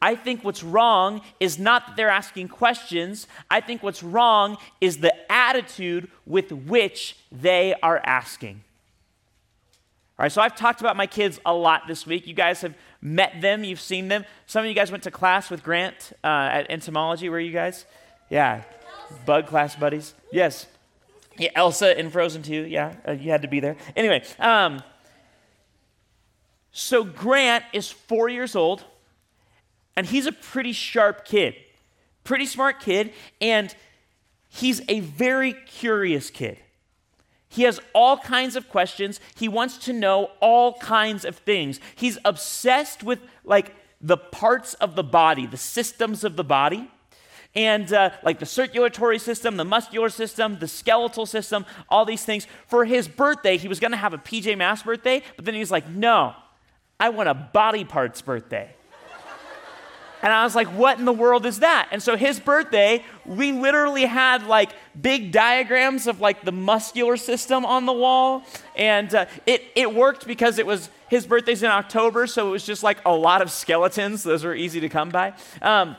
I 0.00 0.14
think 0.14 0.42
what's 0.42 0.62
wrong 0.62 1.20
is 1.38 1.58
not 1.58 1.86
that 1.86 1.96
they're 1.96 2.08
asking 2.08 2.48
questions. 2.48 3.26
I 3.50 3.60
think 3.60 3.82
what's 3.82 4.02
wrong 4.02 4.56
is 4.80 4.98
the 4.98 5.14
attitude 5.30 6.10
with 6.26 6.50
which 6.52 7.16
they 7.30 7.74
are 7.82 8.00
asking. 8.04 8.62
All 10.18 10.24
right, 10.24 10.32
so 10.32 10.40
I've 10.40 10.56
talked 10.56 10.80
about 10.80 10.96
my 10.96 11.06
kids 11.06 11.38
a 11.44 11.52
lot 11.52 11.82
this 11.88 12.06
week. 12.06 12.26
You 12.26 12.32
guys 12.32 12.62
have 12.62 12.74
met 13.06 13.40
them, 13.40 13.62
you've 13.62 13.80
seen 13.80 14.08
them. 14.08 14.24
Some 14.46 14.64
of 14.64 14.68
you 14.68 14.74
guys 14.74 14.90
went 14.90 15.04
to 15.04 15.10
class 15.10 15.48
with 15.48 15.62
Grant 15.62 16.12
uh, 16.24 16.26
at 16.26 16.70
entomology. 16.70 17.28
Were 17.28 17.38
you 17.38 17.52
guys? 17.52 17.86
Yeah. 18.28 18.64
Bug 19.24 19.46
class 19.46 19.76
buddies. 19.76 20.12
Yes. 20.32 20.66
Yeah, 21.38 21.50
Elsa 21.54 21.98
in 21.98 22.10
Frozen 22.10 22.42
2. 22.42 22.62
Yeah, 22.62 22.94
uh, 23.06 23.12
you 23.12 23.30
had 23.30 23.42
to 23.42 23.48
be 23.48 23.60
there. 23.60 23.76
Anyway, 23.94 24.24
um, 24.38 24.82
so 26.72 27.04
Grant 27.04 27.64
is 27.72 27.90
four 27.90 28.28
years 28.28 28.56
old, 28.56 28.84
and 29.94 30.06
he's 30.06 30.26
a 30.26 30.32
pretty 30.32 30.72
sharp 30.72 31.24
kid, 31.24 31.54
pretty 32.24 32.46
smart 32.46 32.80
kid, 32.80 33.12
and 33.40 33.74
he's 34.48 34.80
a 34.88 35.00
very 35.00 35.52
curious 35.52 36.30
kid. 36.30 36.58
He 37.56 37.62
has 37.62 37.80
all 37.94 38.18
kinds 38.18 38.54
of 38.54 38.68
questions. 38.68 39.18
He 39.34 39.48
wants 39.48 39.78
to 39.78 39.94
know 39.94 40.30
all 40.40 40.74
kinds 40.74 41.24
of 41.24 41.36
things. 41.36 41.80
He's 41.94 42.18
obsessed 42.22 43.02
with 43.02 43.18
like 43.44 43.74
the 44.02 44.18
parts 44.18 44.74
of 44.74 44.94
the 44.94 45.02
body, 45.02 45.46
the 45.46 45.56
systems 45.56 46.22
of 46.22 46.36
the 46.36 46.44
body 46.44 46.90
and 47.54 47.90
uh, 47.94 48.10
like 48.22 48.38
the 48.38 48.46
circulatory 48.46 49.18
system, 49.18 49.56
the 49.56 49.64
muscular 49.64 50.10
system, 50.10 50.58
the 50.58 50.68
skeletal 50.68 51.24
system, 51.24 51.64
all 51.88 52.04
these 52.04 52.22
things. 52.22 52.46
For 52.66 52.84
his 52.84 53.08
birthday, 53.08 53.56
he 53.56 53.68
was 53.68 53.80
going 53.80 53.92
to 53.92 53.96
have 53.96 54.12
a 54.12 54.18
PJ 54.18 54.58
Masks 54.58 54.84
birthday, 54.84 55.22
but 55.36 55.46
then 55.46 55.54
he 55.54 55.60
was 55.60 55.70
like, 55.70 55.88
no, 55.88 56.34
I 57.00 57.08
want 57.08 57.30
a 57.30 57.34
body 57.34 57.84
parts 57.84 58.20
birthday. 58.20 58.75
And 60.26 60.32
I 60.32 60.42
was 60.42 60.56
like, 60.56 60.66
what 60.66 60.98
in 60.98 61.04
the 61.04 61.12
world 61.12 61.46
is 61.46 61.60
that? 61.60 61.86
And 61.92 62.02
so 62.02 62.16
his 62.16 62.40
birthday, 62.40 63.04
we 63.24 63.52
literally 63.52 64.06
had 64.06 64.44
like 64.48 64.72
big 65.00 65.30
diagrams 65.30 66.08
of 66.08 66.20
like 66.20 66.44
the 66.44 66.50
muscular 66.50 67.16
system 67.16 67.64
on 67.64 67.86
the 67.86 67.92
wall. 67.92 68.42
And 68.74 69.14
uh, 69.14 69.26
it, 69.46 69.62
it 69.76 69.94
worked 69.94 70.26
because 70.26 70.58
it 70.58 70.66
was 70.66 70.90
his 71.08 71.28
birthday's 71.28 71.62
in 71.62 71.70
October, 71.70 72.26
so 72.26 72.48
it 72.48 72.50
was 72.50 72.66
just 72.66 72.82
like 72.82 72.98
a 73.04 73.12
lot 73.12 73.40
of 73.40 73.52
skeletons. 73.52 74.24
Those 74.24 74.42
were 74.42 74.56
easy 74.56 74.80
to 74.80 74.88
come 74.88 75.10
by. 75.10 75.32
Um, 75.62 75.94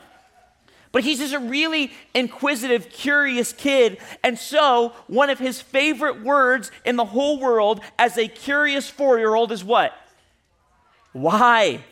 but 0.92 1.04
he's 1.04 1.20
just 1.20 1.32
a 1.32 1.38
really 1.38 1.90
inquisitive, 2.12 2.90
curious 2.90 3.54
kid. 3.54 3.96
And 4.22 4.38
so, 4.38 4.92
one 5.06 5.30
of 5.30 5.38
his 5.38 5.62
favorite 5.62 6.22
words 6.22 6.70
in 6.84 6.96
the 6.96 7.06
whole 7.06 7.40
world 7.40 7.80
as 7.98 8.18
a 8.18 8.28
curious 8.28 8.90
four 8.90 9.16
year 9.16 9.34
old 9.34 9.52
is 9.52 9.64
what? 9.64 9.94
Why? 11.14 11.82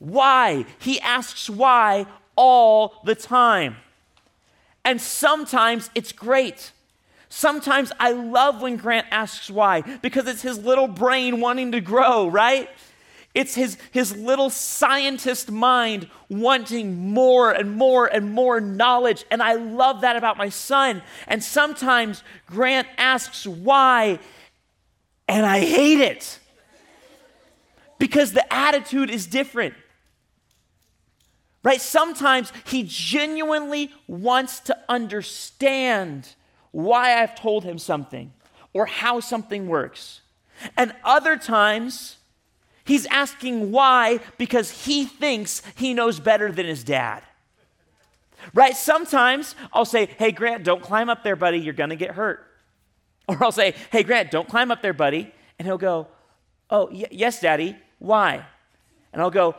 Why? 0.00 0.64
He 0.80 0.98
asks 1.00 1.48
why 1.48 2.06
all 2.34 3.00
the 3.04 3.14
time. 3.14 3.76
And 4.84 5.00
sometimes 5.00 5.90
it's 5.94 6.10
great. 6.10 6.72
Sometimes 7.28 7.92
I 8.00 8.10
love 8.10 8.60
when 8.60 8.76
Grant 8.76 9.06
asks 9.10 9.48
why 9.50 9.82
because 10.02 10.26
it's 10.26 10.42
his 10.42 10.58
little 10.58 10.88
brain 10.88 11.40
wanting 11.40 11.72
to 11.72 11.80
grow, 11.80 12.26
right? 12.26 12.68
It's 13.34 13.54
his, 13.54 13.78
his 13.92 14.16
little 14.16 14.50
scientist 14.50 15.50
mind 15.50 16.08
wanting 16.28 17.12
more 17.12 17.52
and 17.52 17.72
more 17.72 18.06
and 18.06 18.32
more 18.32 18.60
knowledge. 18.60 19.24
And 19.30 19.42
I 19.42 19.54
love 19.54 20.00
that 20.00 20.16
about 20.16 20.36
my 20.36 20.48
son. 20.48 21.02
And 21.28 21.44
sometimes 21.44 22.24
Grant 22.46 22.88
asks 22.96 23.46
why, 23.46 24.18
and 25.28 25.46
I 25.46 25.60
hate 25.60 26.00
it 26.00 26.40
because 27.98 28.32
the 28.32 28.52
attitude 28.52 29.10
is 29.10 29.26
different. 29.26 29.74
Right? 31.62 31.80
Sometimes 31.80 32.52
he 32.64 32.84
genuinely 32.86 33.92
wants 34.06 34.60
to 34.60 34.76
understand 34.88 36.34
why 36.70 37.22
I've 37.22 37.34
told 37.34 37.64
him 37.64 37.78
something 37.78 38.32
or 38.72 38.86
how 38.86 39.20
something 39.20 39.68
works. 39.68 40.20
And 40.76 40.94
other 41.04 41.36
times, 41.36 42.16
He's 42.90 43.06
asking 43.06 43.70
why 43.70 44.18
because 44.36 44.84
he 44.84 45.04
thinks 45.04 45.62
he 45.76 45.94
knows 45.94 46.18
better 46.18 46.50
than 46.50 46.66
his 46.66 46.82
dad. 46.82 47.22
Right? 48.52 48.76
Sometimes 48.76 49.54
I'll 49.72 49.84
say, 49.84 50.06
Hey, 50.18 50.32
Grant, 50.32 50.64
don't 50.64 50.82
climb 50.82 51.08
up 51.08 51.22
there, 51.22 51.36
buddy. 51.36 51.58
You're 51.58 51.72
going 51.72 51.90
to 51.90 51.96
get 51.96 52.12
hurt. 52.12 52.44
Or 53.28 53.36
I'll 53.44 53.52
say, 53.52 53.74
Hey, 53.92 54.02
Grant, 54.02 54.32
don't 54.32 54.48
climb 54.48 54.72
up 54.72 54.82
there, 54.82 54.92
buddy. 54.92 55.32
And 55.56 55.66
he'll 55.66 55.78
go, 55.78 56.08
Oh, 56.68 56.88
y- 56.90 57.06
yes, 57.12 57.40
daddy. 57.40 57.76
Why? 58.00 58.44
And 59.12 59.22
I'll 59.22 59.30
go, 59.30 59.54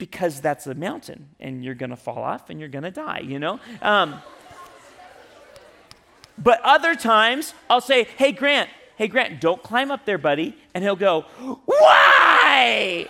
Because 0.00 0.40
that's 0.40 0.66
a 0.66 0.74
mountain 0.74 1.28
and 1.38 1.64
you're 1.64 1.76
going 1.76 1.90
to 1.90 1.96
fall 1.96 2.18
off 2.18 2.50
and 2.50 2.58
you're 2.58 2.70
going 2.70 2.84
to 2.84 2.90
die, 2.90 3.20
you 3.20 3.38
know? 3.38 3.60
Um, 3.82 4.20
but 6.36 6.60
other 6.62 6.96
times 6.96 7.54
I'll 7.68 7.82
say, 7.82 8.04
Hey, 8.16 8.32
Grant, 8.32 8.70
Hey, 8.96 9.08
Grant, 9.08 9.40
don't 9.40 9.62
climb 9.62 9.90
up 9.90 10.06
there, 10.06 10.18
buddy. 10.18 10.56
And 10.74 10.82
he'll 10.82 10.96
go, 10.96 11.26
Why? 11.66 13.06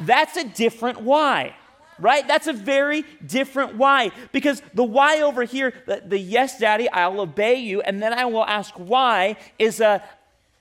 That's 0.00 0.36
a 0.36 0.44
different 0.44 1.00
why, 1.00 1.54
right? 1.98 2.26
That's 2.28 2.46
a 2.46 2.52
very 2.52 3.04
different 3.26 3.76
why. 3.76 4.12
Because 4.32 4.62
the 4.72 4.84
why 4.84 5.20
over 5.20 5.44
here, 5.44 5.74
the, 5.86 6.02
the 6.06 6.18
yes, 6.18 6.58
daddy, 6.58 6.88
I'll 6.88 7.20
obey 7.20 7.56
you, 7.56 7.82
and 7.82 8.02
then 8.02 8.12
I 8.12 8.24
will 8.26 8.44
ask 8.44 8.74
why, 8.74 9.36
is 9.58 9.80
a 9.80 10.02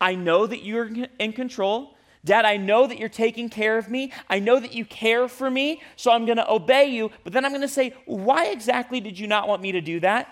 I 0.01 0.15
know 0.15 0.47
that 0.47 0.63
you're 0.63 0.89
in 1.19 1.33
control. 1.33 1.95
Dad, 2.25 2.45
I 2.45 2.57
know 2.57 2.85
that 2.85 2.99
you're 2.99 3.09
taking 3.09 3.49
care 3.49 3.77
of 3.77 3.89
me. 3.89 4.11
I 4.29 4.39
know 4.39 4.59
that 4.59 4.73
you 4.73 4.83
care 4.85 5.27
for 5.27 5.49
me, 5.49 5.81
so 5.95 6.11
I'm 6.11 6.25
going 6.25 6.38
to 6.38 6.51
obey 6.51 6.85
you. 6.85 7.11
But 7.23 7.33
then 7.33 7.45
I'm 7.45 7.51
going 7.51 7.61
to 7.61 7.67
say, 7.67 7.93
why 8.05 8.47
exactly 8.47 8.99
did 8.99 9.17
you 9.17 9.27
not 9.27 9.47
want 9.47 9.61
me 9.61 9.71
to 9.71 9.81
do 9.81 9.99
that? 10.01 10.27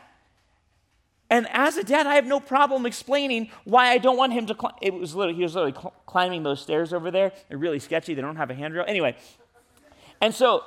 And 1.29 1.47
as 1.51 1.75
a 1.77 1.83
dad, 1.83 2.07
I 2.07 2.15
have 2.15 2.25
no 2.25 2.39
problem 2.39 2.85
explaining 2.85 3.49
why 3.65 3.89
I 3.89 3.97
don't 3.97 4.17
want 4.17 4.33
him 4.33 4.45
to 4.47 4.55
climb. 4.55 4.75
It 4.81 4.93
was 4.93 5.13
literally, 5.13 5.37
he 5.37 5.43
was 5.43 5.55
literally 5.55 5.73
cl- 5.73 5.93
climbing 6.05 6.43
those 6.43 6.61
stairs 6.61 6.93
over 6.93 7.11
there. 7.11 7.33
They're 7.49 7.57
really 7.57 7.79
sketchy. 7.79 8.13
They 8.13 8.21
don't 8.21 8.37
have 8.37 8.49
a 8.49 8.53
handrail. 8.53 8.85
Anyway, 8.87 9.17
and 10.21 10.33
so, 10.33 10.63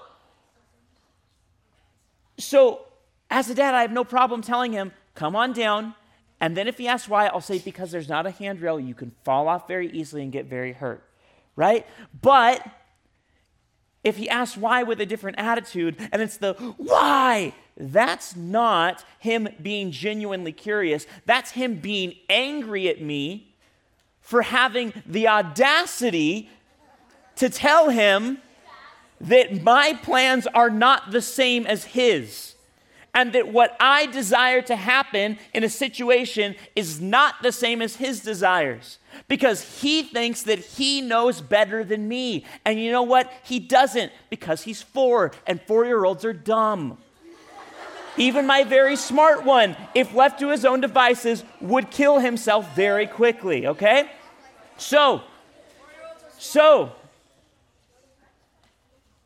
so 2.38 2.86
as 3.30 3.48
a 3.48 3.54
dad, 3.54 3.74
I 3.74 3.82
have 3.82 3.92
no 3.92 4.04
problem 4.04 4.42
telling 4.42 4.72
him, 4.72 4.92
come 5.14 5.34
on 5.34 5.52
down. 5.52 5.94
And 6.40 6.56
then 6.56 6.68
if 6.68 6.78
he 6.78 6.88
asks 6.88 7.08
why, 7.08 7.26
I'll 7.26 7.40
say, 7.40 7.58
because 7.58 7.90
there's 7.90 8.08
not 8.08 8.26
a 8.26 8.30
handrail, 8.30 8.80
you 8.80 8.94
can 8.94 9.12
fall 9.24 9.48
off 9.48 9.68
very 9.68 9.90
easily 9.90 10.22
and 10.22 10.32
get 10.32 10.46
very 10.46 10.72
hurt, 10.72 11.02
right? 11.56 11.86
But 12.20 12.66
if 14.02 14.16
he 14.16 14.28
asks 14.28 14.56
why 14.56 14.82
with 14.82 15.00
a 15.00 15.06
different 15.06 15.38
attitude 15.38 15.96
and 16.12 16.22
it's 16.22 16.38
the 16.38 16.54
why, 16.76 17.54
that's 17.76 18.36
not 18.36 19.04
him 19.18 19.48
being 19.60 19.90
genuinely 19.90 20.52
curious. 20.52 21.06
That's 21.26 21.52
him 21.52 21.76
being 21.76 22.14
angry 22.28 22.88
at 22.88 23.00
me 23.00 23.54
for 24.20 24.42
having 24.42 24.92
the 25.06 25.28
audacity 25.28 26.50
to 27.36 27.48
tell 27.48 27.90
him 27.90 28.38
that 29.20 29.62
my 29.62 29.94
plans 30.02 30.46
are 30.48 30.70
not 30.70 31.10
the 31.10 31.20
same 31.22 31.66
as 31.66 31.84
his. 31.84 32.49
And 33.12 33.32
that 33.32 33.48
what 33.48 33.76
I 33.80 34.06
desire 34.06 34.62
to 34.62 34.76
happen 34.76 35.38
in 35.52 35.64
a 35.64 35.68
situation 35.68 36.54
is 36.76 37.00
not 37.00 37.42
the 37.42 37.50
same 37.50 37.82
as 37.82 37.96
his 37.96 38.20
desires 38.20 38.98
because 39.26 39.80
he 39.80 40.02
thinks 40.02 40.42
that 40.42 40.60
he 40.60 41.00
knows 41.00 41.40
better 41.40 41.82
than 41.82 42.06
me. 42.06 42.44
And 42.64 42.78
you 42.78 42.92
know 42.92 43.02
what? 43.02 43.32
He 43.42 43.58
doesn't 43.58 44.12
because 44.30 44.62
he's 44.62 44.80
four, 44.80 45.32
and 45.46 45.60
four 45.62 45.84
year 45.84 46.04
olds 46.04 46.24
are 46.24 46.32
dumb. 46.32 46.98
Even 48.16 48.46
my 48.46 48.64
very 48.64 48.96
smart 48.96 49.44
one, 49.44 49.76
if 49.94 50.14
left 50.14 50.40
to 50.40 50.48
his 50.50 50.64
own 50.64 50.80
devices, 50.80 51.44
would 51.60 51.90
kill 51.90 52.18
himself 52.18 52.74
very 52.74 53.06
quickly, 53.06 53.66
okay? 53.66 54.10
So, 54.76 55.22
so, 56.38 56.92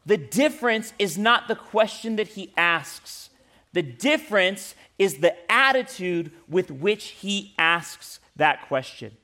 the 0.07 0.17
difference 0.17 0.93
is 0.99 1.17
not 1.17 1.49
the 1.49 1.57
question 1.57 2.17
that 2.17 2.29
he 2.29 2.53
asks. 2.57 3.31
The 3.75 3.83
difference 3.83 4.75
is 4.99 5.19
the 5.19 5.35
attitude 5.53 6.31
with 6.49 6.71
which 6.71 7.09
he 7.09 7.55
asks 7.59 8.21
that 8.37 8.67
question. 8.69 9.17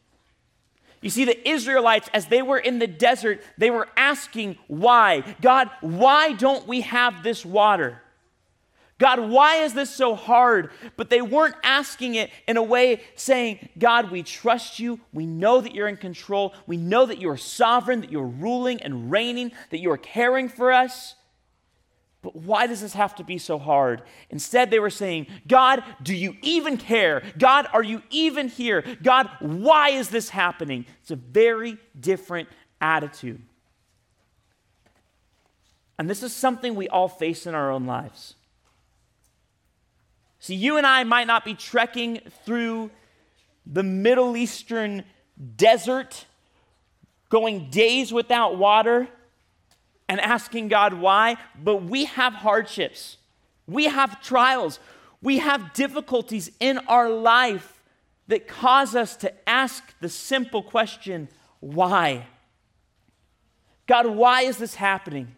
You 1.00 1.09
see, 1.09 1.25
the 1.25 1.49
Israelites, 1.49 2.11
as 2.12 2.26
they 2.26 2.42
were 2.42 2.59
in 2.59 2.78
the 2.78 2.87
desert, 2.87 3.42
they 3.57 3.71
were 3.71 3.88
asking 3.97 4.59
why. 4.66 5.37
God, 5.40 5.71
why 5.80 6.33
don't 6.33 6.66
we 6.66 6.83
have 6.83 7.23
this 7.23 7.47
water? 7.47 8.02
God, 8.99 9.30
why 9.30 9.62
is 9.62 9.73
this 9.73 9.88
so 9.88 10.14
hard? 10.14 10.71
But 10.97 11.09
they 11.09 11.23
weren't 11.23 11.54
asking 11.62 12.16
it 12.16 12.30
in 12.47 12.59
a 12.59 12.62
way 12.62 13.00
saying, 13.14 13.71
God, 13.78 14.11
we 14.11 14.23
trust 14.23 14.78
you. 14.78 15.00
We 15.12 15.25
know 15.25 15.62
that 15.62 15.75
you're 15.75 15.88
in 15.88 15.97
control. 15.97 16.52
We 16.66 16.76
know 16.76 17.07
that 17.07 17.19
you're 17.19 17.38
sovereign, 17.38 18.02
that 18.02 18.12
you're 18.12 18.26
ruling 18.26 18.83
and 18.83 19.11
reigning, 19.11 19.52
that 19.71 19.78
you 19.78 19.90
are 19.90 19.97
caring 19.97 20.50
for 20.50 20.71
us. 20.71 21.14
But 22.23 22.37
why 22.37 22.67
does 22.67 22.83
this 22.83 22.93
have 22.93 23.15
to 23.17 23.25
be 23.25 23.39
so 23.39 23.59
hard? 23.59 24.03
Instead, 24.29 24.71
they 24.71 24.79
were 24.79 24.91
saying, 24.91 25.27
God, 25.49 25.83
do 26.03 26.15
you 26.15 26.37
even 26.43 26.77
care? 26.77 27.23
God, 27.39 27.67
are 27.73 27.83
you 27.83 28.03
even 28.11 28.49
here? 28.49 28.85
God, 29.03 29.31
why 29.41 29.91
is 29.91 30.11
this 30.11 30.29
happening? 30.29 30.85
It's 31.00 31.11
a 31.11 31.17
very 31.17 31.79
different 31.99 32.49
attitude. 32.81 33.41
And 35.99 36.11
this 36.11 36.23
is 36.23 36.35
something 36.35 36.75
we 36.75 36.89
all 36.89 37.09
face 37.09 37.47
in 37.47 37.55
our 37.55 37.71
own 37.71 37.87
lives. 37.87 38.35
See, 40.39 40.55
you 40.55 40.77
and 40.77 40.87
I 40.87 41.05
might 41.05 41.27
not 41.27 41.45
be 41.45 41.55
trekking 41.55 42.21
through 42.45 42.91
the 43.67 43.83
Middle 43.83 44.37
Eastern 44.37 45.05
desert, 45.57 46.27
going 47.29 47.71
days 47.71 48.12
without 48.12 48.59
water 48.59 49.09
and 50.11 50.21
asking 50.21 50.67
God 50.67 50.95
why, 50.95 51.37
but 51.62 51.85
we 51.85 52.07
have 52.07 52.33
hardships. 52.33 53.17
We 53.69 53.85
have 53.85 54.21
trials. 54.21 54.80
We 55.23 55.39
have 55.39 55.73
difficulties 55.73 56.50
in 56.58 56.78
our 56.89 57.08
life 57.08 57.80
that 58.26 58.49
cause 58.49 58.97
us 58.97 59.15
to 59.19 59.32
ask 59.49 59.85
the 60.00 60.08
simple 60.08 60.65
question 60.65 61.28
why? 61.61 62.26
God, 63.87 64.06
why 64.06 64.43
is 64.43 64.56
this 64.56 64.75
happening? 64.75 65.28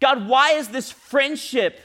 God, 0.00 0.26
why 0.26 0.54
is 0.54 0.70
this 0.70 0.90
friendship 0.90 1.78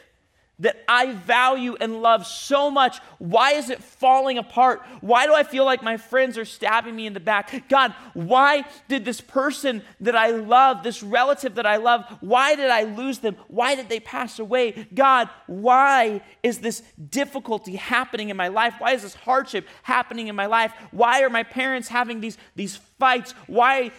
that 0.59 0.83
I 0.87 1.13
value 1.13 1.75
and 1.79 2.01
love 2.01 2.25
so 2.25 2.69
much, 2.69 2.99
why 3.17 3.53
is 3.53 3.69
it 3.69 3.81
falling 3.81 4.37
apart? 4.37 4.81
Why 5.01 5.25
do 5.25 5.33
I 5.33 5.43
feel 5.43 5.65
like 5.65 5.81
my 5.81 5.97
friends 5.97 6.37
are 6.37 6.45
stabbing 6.45 6.95
me 6.95 7.07
in 7.07 7.13
the 7.13 7.19
back? 7.19 7.67
God, 7.69 7.93
why 8.13 8.65
did 8.87 9.05
this 9.05 9.21
person 9.21 9.81
that 10.01 10.15
I 10.15 10.31
love, 10.31 10.83
this 10.83 11.01
relative 11.01 11.55
that 11.55 11.65
I 11.65 11.77
love, 11.77 12.05
why 12.19 12.55
did 12.55 12.69
I 12.69 12.83
lose 12.83 13.19
them? 13.19 13.37
Why 13.47 13.75
did 13.75 13.87
they 13.87 13.99
pass 13.99 14.39
away? 14.39 14.87
God, 14.93 15.29
why 15.47 16.21
is 16.43 16.59
this 16.59 16.83
difficulty 17.09 17.77
happening 17.77 18.29
in 18.29 18.37
my 18.37 18.49
life? 18.49 18.75
Why 18.79 18.91
is 18.91 19.03
this 19.03 19.15
hardship 19.15 19.65
happening 19.83 20.27
in 20.27 20.35
my 20.35 20.45
life? 20.45 20.73
Why 20.91 21.21
are 21.23 21.29
my 21.29 21.43
parents 21.43 21.87
having 21.87 22.19
these, 22.19 22.37
these 22.55 22.75
fights? 22.99 23.33
Why, 23.47 23.91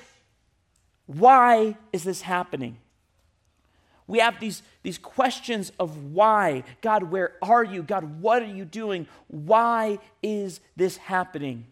why 1.06 1.76
is 1.92 2.04
this 2.04 2.20
happening? 2.20 2.78
We 4.10 4.18
have 4.18 4.40
these, 4.40 4.64
these 4.82 4.98
questions 4.98 5.70
of 5.78 6.12
why. 6.12 6.64
God, 6.80 7.04
where 7.04 7.36
are 7.40 7.62
you? 7.62 7.84
God, 7.84 8.20
what 8.20 8.42
are 8.42 8.52
you 8.52 8.64
doing? 8.64 9.06
Why 9.28 10.00
is 10.20 10.58
this 10.74 10.96
happening? 10.96 11.66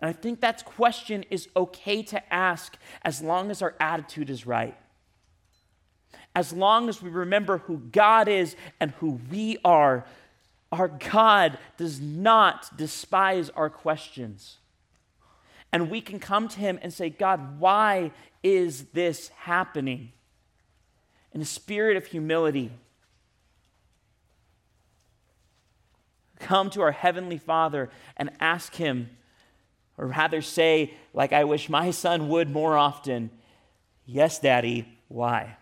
And 0.00 0.08
I 0.08 0.12
think 0.12 0.40
that 0.40 0.64
question 0.64 1.24
is 1.30 1.48
okay 1.54 2.02
to 2.02 2.34
ask 2.34 2.76
as 3.02 3.22
long 3.22 3.52
as 3.52 3.62
our 3.62 3.76
attitude 3.78 4.28
is 4.28 4.44
right. 4.44 4.76
As 6.34 6.52
long 6.52 6.88
as 6.88 7.00
we 7.00 7.10
remember 7.10 7.58
who 7.58 7.78
God 7.78 8.26
is 8.26 8.56
and 8.80 8.90
who 8.98 9.20
we 9.30 9.56
are, 9.64 10.04
our 10.72 10.88
God 10.88 11.58
does 11.76 12.00
not 12.00 12.76
despise 12.76 13.50
our 13.50 13.70
questions. 13.70 14.58
And 15.72 15.88
we 15.88 16.00
can 16.00 16.18
come 16.18 16.48
to 16.48 16.58
Him 16.58 16.80
and 16.82 16.92
say, 16.92 17.08
God, 17.08 17.60
why 17.60 18.10
is 18.42 18.86
this 18.86 19.28
happening? 19.28 20.10
In 21.32 21.40
a 21.40 21.44
spirit 21.44 21.96
of 21.96 22.06
humility. 22.06 22.70
Come 26.38 26.70
to 26.70 26.82
our 26.82 26.92
Heavenly 26.92 27.38
Father 27.38 27.90
and 28.16 28.30
ask 28.40 28.74
Him, 28.74 29.10
or 29.98 30.06
rather 30.06 30.42
say, 30.42 30.94
like 31.12 31.32
I 31.32 31.44
wish 31.44 31.68
my 31.68 31.90
son 31.90 32.28
would 32.28 32.50
more 32.50 32.76
often, 32.76 33.30
Yes, 34.12 34.40
Daddy, 34.40 34.88
why? 35.06 35.56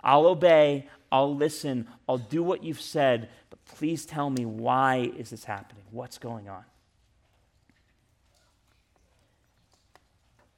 I'll 0.00 0.26
obey, 0.26 0.88
I'll 1.10 1.34
listen, 1.34 1.88
I'll 2.08 2.18
do 2.18 2.40
what 2.40 2.62
you've 2.62 2.80
said, 2.80 3.30
but 3.50 3.64
please 3.64 4.06
tell 4.06 4.30
me 4.30 4.44
why 4.44 5.10
is 5.16 5.30
this 5.30 5.42
happening? 5.42 5.82
What's 5.90 6.18
going 6.18 6.48
on? 6.48 6.64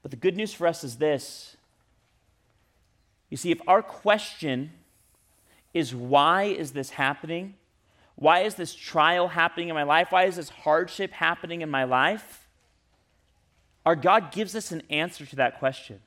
But 0.03 0.11
the 0.11 0.19
good 0.19 0.37
news 0.37 0.53
for 0.53 0.67
us 0.67 0.85
is 0.85 0.97
this 0.97 1.57
you 3.35 3.37
see, 3.37 3.51
if 3.51 3.61
our 3.67 3.83
question 3.83 4.71
is 5.73 5.93
why 5.93 6.45
is 6.45 6.71
this 6.71 6.91
happening? 6.91 7.57
Why 8.15 8.43
is 8.43 8.55
this 8.55 8.73
trial 8.73 9.27
happening 9.27 9.71
in 9.71 9.75
my 9.75 9.83
life? 9.83 10.13
Why 10.13 10.27
is 10.27 10.37
this 10.37 10.51
hardship 10.51 11.11
happening 11.11 11.61
in 11.61 11.69
my 11.69 11.83
life? 11.83 12.47
Our 13.85 13.97
God 13.97 14.31
gives 14.31 14.55
us 14.55 14.71
an 14.71 14.85
answer 14.89 15.27
to 15.27 15.35
that 15.35 15.59
question. 15.59 15.99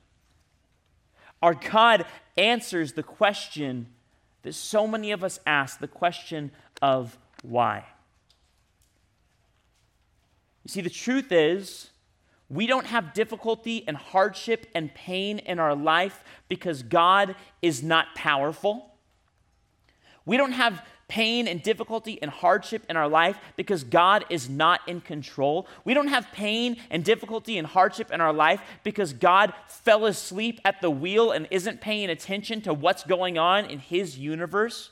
Our 1.42 1.52
God 1.52 2.06
answers 2.38 2.94
the 2.94 3.02
question 3.02 3.88
that 4.40 4.54
so 4.54 4.86
many 4.86 5.10
of 5.10 5.22
us 5.22 5.38
ask 5.46 5.80
the 5.80 5.86
question 5.86 6.50
of 6.80 7.18
why. 7.42 7.84
You 10.64 10.70
see, 10.70 10.80
the 10.80 10.88
truth 10.88 11.30
is, 11.30 11.90
we 12.50 12.66
don't 12.66 12.86
have 12.86 13.12
difficulty 13.12 13.84
and 13.86 13.96
hardship 13.96 14.66
and 14.74 14.92
pain 14.94 15.38
in 15.38 15.58
our 15.58 15.74
life 15.74 16.24
because 16.48 16.82
God 16.82 17.36
is 17.60 17.82
not 17.82 18.14
powerful. 18.14 18.94
We 20.24 20.36
don't 20.36 20.52
have 20.52 20.82
pain 21.08 21.48
and 21.48 21.62
difficulty 21.62 22.20
and 22.20 22.30
hardship 22.30 22.84
in 22.88 22.96
our 22.96 23.08
life 23.08 23.38
because 23.56 23.82
God 23.82 24.24
is 24.28 24.48
not 24.48 24.80
in 24.86 25.00
control. 25.00 25.66
We 25.84 25.94
don't 25.94 26.08
have 26.08 26.30
pain 26.32 26.76
and 26.90 27.02
difficulty 27.02 27.56
and 27.58 27.66
hardship 27.66 28.12
in 28.12 28.20
our 28.20 28.32
life 28.32 28.60
because 28.82 29.14
God 29.14 29.52
fell 29.66 30.04
asleep 30.06 30.60
at 30.64 30.80
the 30.82 30.90
wheel 30.90 31.30
and 31.30 31.48
isn't 31.50 31.80
paying 31.80 32.10
attention 32.10 32.60
to 32.62 32.74
what's 32.74 33.04
going 33.04 33.38
on 33.38 33.64
in 33.66 33.78
His 33.78 34.18
universe. 34.18 34.90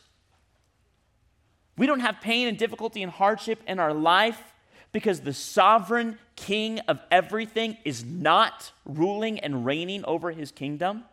We 1.77 1.87
don't 1.87 2.01
have 2.01 2.23
pain 2.23 2.49
and 2.49 2.57
difficulty 2.57 3.03
and 3.03 3.12
hardship 3.12 3.61
in 3.66 3.79
our 3.79 3.92
life 3.92 4.55
because 4.96 5.20
the 5.20 5.32
sovereign 5.35 6.18
king 6.37 6.78
of 6.88 6.98
everything 7.11 7.76
is 7.85 8.02
not 8.02 8.72
ruling 8.87 9.38
and 9.40 9.66
reigning 9.66 10.02
over 10.06 10.30
his 10.30 10.50
kingdom. 10.50 11.04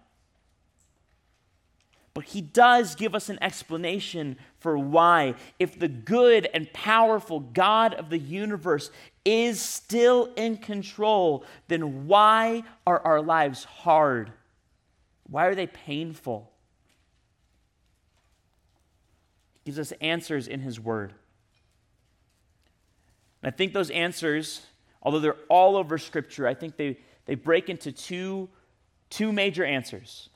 but 2.14 2.24
he 2.24 2.40
does 2.40 2.96
give 2.96 3.14
us 3.14 3.28
an 3.28 3.38
explanation 3.42 4.38
for 4.62 4.78
why. 4.78 5.36
If 5.60 5.78
the 5.78 5.90
good 5.90 6.48
and 6.54 6.72
powerful 6.72 7.42
God 7.42 7.94
of 7.96 8.10
the 8.10 8.20
universe 8.20 8.90
is 9.26 9.60
still 9.60 10.30
in 10.38 10.56
control, 10.60 11.44
then 11.68 12.08
why 12.08 12.64
are 12.88 13.02
our 13.02 13.22
lives 13.22 13.66
hard? 13.66 14.32
Why 15.30 15.48
are 15.48 15.56
they 15.56 15.68
painful? 15.68 16.50
He 19.56 19.72
gives 19.72 19.80
us 19.80 19.92
answers 20.00 20.48
in 20.48 20.62
his 20.62 20.80
word. 20.80 21.14
And 23.44 23.54
I 23.54 23.56
think 23.56 23.74
those 23.74 23.92
answers, 23.92 24.66
although 25.04 25.20
they're 25.20 25.36
all 25.50 25.76
over 25.76 26.00
Scripture, 26.00 26.48
I 26.48 26.56
think 26.56 26.78
they, 26.78 26.98
they 27.26 27.36
break 27.36 27.70
into 27.70 27.92
two, 27.92 28.50
two 29.10 29.32
major 29.32 29.64
answers 29.64 30.30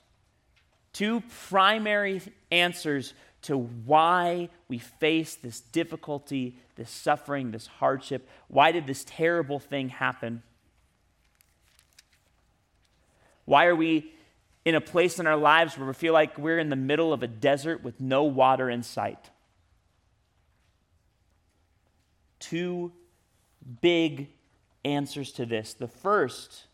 two 0.98 1.22
primary 1.50 2.20
answers 2.52 3.14
to 3.44 3.56
why 3.56 4.50
we 4.68 4.80
face 4.80 5.36
this 5.36 5.60
difficulty, 5.60 6.58
this 6.76 6.90
suffering, 6.90 7.52
this 7.52 7.68
hardship. 7.68 8.28
Why 8.48 8.72
did 8.72 8.88
this 8.88 9.06
terrible 9.08 9.60
thing 9.60 9.90
happen? 9.90 10.42
Why 13.46 13.68
are 13.68 13.76
we 13.76 14.12
in 14.66 14.74
a 14.74 14.82
place 14.82 15.20
in 15.20 15.28
our 15.28 15.38
lives 15.38 15.78
where 15.78 15.86
we 15.86 15.94
feel 15.94 16.14
like 16.14 16.36
we're 16.40 16.58
in 16.58 16.70
the 16.70 16.76
middle 16.76 17.14
of 17.14 17.22
a 17.22 17.28
desert 17.28 17.84
with 17.84 18.02
no 18.02 18.24
water 18.24 18.68
in 18.68 18.82
sight? 18.82 19.30
Two 22.40 22.92
big 23.82 24.30
answers 24.86 25.32
to 25.34 25.46
this. 25.46 25.74
The 25.74 25.88
first 25.88 26.66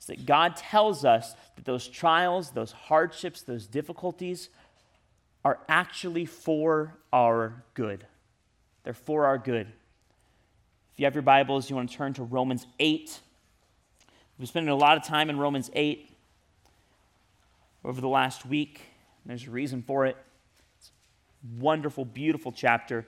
is 0.00 0.06
that 0.06 0.26
God 0.26 0.56
tells 0.56 1.04
us 1.04 1.34
that 1.56 1.64
those 1.64 1.88
trials, 1.88 2.50
those 2.50 2.72
hardships, 2.72 3.42
those 3.42 3.66
difficulties 3.66 4.48
are 5.44 5.58
actually 5.68 6.26
for 6.26 6.96
our 7.12 7.62
good. 7.74 8.04
They're 8.84 8.92
for 8.92 9.26
our 9.26 9.38
good. 9.38 9.66
If 10.92 11.00
you 11.00 11.04
have 11.04 11.14
your 11.14 11.22
Bibles, 11.22 11.68
you 11.70 11.76
want 11.76 11.90
to 11.90 11.96
turn 11.96 12.14
to 12.14 12.22
Romans 12.22 12.66
8. 12.78 13.20
We've 14.38 14.48
spent 14.48 14.68
a 14.68 14.74
lot 14.74 14.96
of 14.96 15.04
time 15.04 15.30
in 15.30 15.38
Romans 15.38 15.70
8 15.72 16.10
over 17.84 18.00
the 18.00 18.08
last 18.08 18.44
week. 18.44 18.82
There's 19.24 19.46
a 19.46 19.50
reason 19.50 19.82
for 19.82 20.06
it. 20.06 20.16
It's 20.78 20.90
a 20.90 21.62
wonderful, 21.62 22.04
beautiful 22.04 22.52
chapter. 22.52 23.06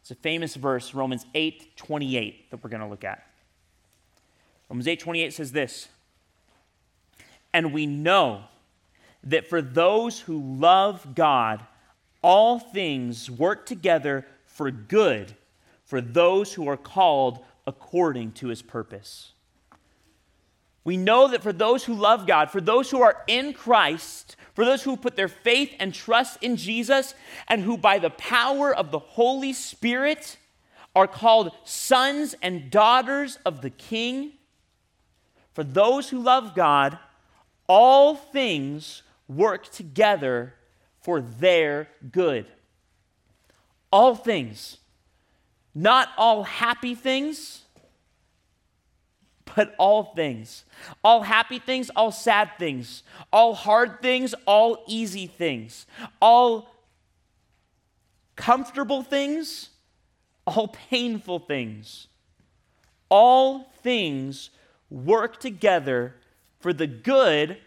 It's 0.00 0.10
a 0.10 0.14
famous 0.14 0.54
verse, 0.54 0.94
Romans 0.94 1.26
8 1.34 1.76
28, 1.76 2.50
that 2.50 2.62
we're 2.62 2.70
going 2.70 2.82
to 2.82 2.88
look 2.88 3.04
at. 3.04 3.26
Romans 4.68 4.88
8 4.88 5.00
28 5.00 5.32
says 5.32 5.52
this 5.52 5.88
And 7.52 7.72
we 7.72 7.86
know 7.86 8.44
that 9.24 9.48
for 9.48 9.60
those 9.60 10.20
who 10.20 10.40
love 10.40 11.14
God, 11.14 11.64
all 12.22 12.58
things 12.58 13.30
work 13.30 13.66
together 13.66 14.26
for 14.46 14.70
good 14.70 15.34
for 15.90 16.00
those 16.00 16.54
who 16.54 16.68
are 16.68 16.76
called 16.76 17.40
according 17.66 18.30
to 18.30 18.46
his 18.46 18.62
purpose. 18.62 19.32
We 20.84 20.96
know 20.96 21.28
that 21.28 21.42
for 21.42 21.52
those 21.52 21.84
who 21.84 21.94
love 21.94 22.26
God, 22.26 22.50
for 22.50 22.60
those 22.60 22.90
who 22.90 23.02
are 23.02 23.22
in 23.26 23.52
Christ, 23.52 24.36
for 24.54 24.64
those 24.64 24.82
who 24.82 24.96
put 24.96 25.16
their 25.16 25.28
faith 25.28 25.74
and 25.78 25.92
trust 25.92 26.42
in 26.42 26.56
Jesus, 26.56 27.14
and 27.48 27.62
who 27.62 27.76
by 27.76 27.98
the 27.98 28.10
power 28.10 28.74
of 28.74 28.90
the 28.90 28.98
Holy 28.98 29.52
Spirit 29.52 30.38
are 30.94 31.06
called 31.06 31.52
sons 31.64 32.34
and 32.42 32.70
daughters 32.70 33.38
of 33.44 33.60
the 33.62 33.70
King, 33.70 34.32
for 35.52 35.64
those 35.64 36.08
who 36.08 36.18
love 36.18 36.54
God, 36.54 36.98
all 37.68 38.14
things 38.14 39.02
work 39.28 39.70
together 39.70 40.54
for 41.00 41.20
their 41.20 41.88
good. 42.10 42.46
All 43.92 44.14
things. 44.14 44.78
Not 45.74 46.08
all 46.16 46.42
happy 46.44 46.94
things, 46.94 47.59
but 49.54 49.74
all 49.78 50.14
things. 50.14 50.64
All 51.02 51.22
happy 51.22 51.58
things, 51.58 51.90
all 51.90 52.12
sad 52.12 52.50
things. 52.58 53.02
All 53.32 53.54
hard 53.54 54.00
things, 54.02 54.34
all 54.46 54.84
easy 54.86 55.26
things. 55.26 55.86
All 56.20 56.74
comfortable 58.36 59.02
things, 59.02 59.70
all 60.46 60.68
painful 60.68 61.40
things. 61.40 62.08
All 63.08 63.70
things 63.82 64.50
work 64.88 65.40
together 65.40 66.14
for 66.60 66.72
the 66.72 66.86
good 66.86 67.58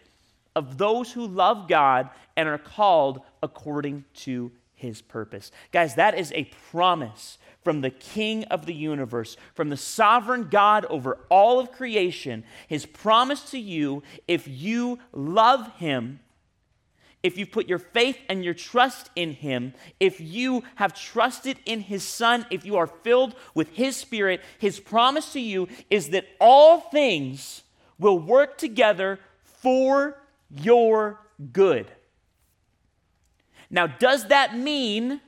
of 0.56 0.78
those 0.78 1.12
who 1.12 1.26
love 1.26 1.68
God 1.68 2.10
and 2.36 2.48
are 2.48 2.58
called 2.58 3.20
according 3.42 4.04
to 4.14 4.52
his 4.74 5.02
purpose. 5.02 5.50
Guys, 5.72 5.94
that 5.94 6.16
is 6.16 6.32
a 6.32 6.44
promise 6.70 7.38
from 7.64 7.80
the 7.80 7.90
King 7.90 8.44
of 8.44 8.66
the 8.66 8.74
universe, 8.74 9.36
from 9.54 9.70
the 9.70 9.76
sovereign 9.76 10.48
God 10.50 10.84
over 10.84 11.18
all 11.30 11.58
of 11.58 11.72
creation. 11.72 12.44
His 12.68 12.86
promise 12.86 13.50
to 13.50 13.58
you 13.58 14.02
if 14.28 14.46
you 14.46 14.98
love 15.12 15.72
him, 15.78 16.20
if 17.22 17.38
you 17.38 17.46
put 17.46 17.66
your 17.66 17.78
faith 17.78 18.18
and 18.28 18.44
your 18.44 18.52
trust 18.52 19.08
in 19.16 19.32
him, 19.32 19.72
if 19.98 20.20
you 20.20 20.62
have 20.74 20.92
trusted 20.92 21.58
in 21.64 21.80
his 21.80 22.04
son, 22.04 22.44
if 22.50 22.66
you 22.66 22.76
are 22.76 22.86
filled 22.86 23.34
with 23.54 23.70
his 23.70 23.96
spirit, 23.96 24.42
his 24.58 24.78
promise 24.78 25.32
to 25.32 25.40
you 25.40 25.66
is 25.88 26.10
that 26.10 26.26
all 26.38 26.80
things 26.80 27.62
will 27.98 28.18
work 28.18 28.58
together 28.58 29.18
for 29.42 30.20
your 30.50 31.18
good. 31.52 31.90
Now, 33.70 33.86
does 33.86 34.28
that 34.28 34.56
mean 34.56 35.22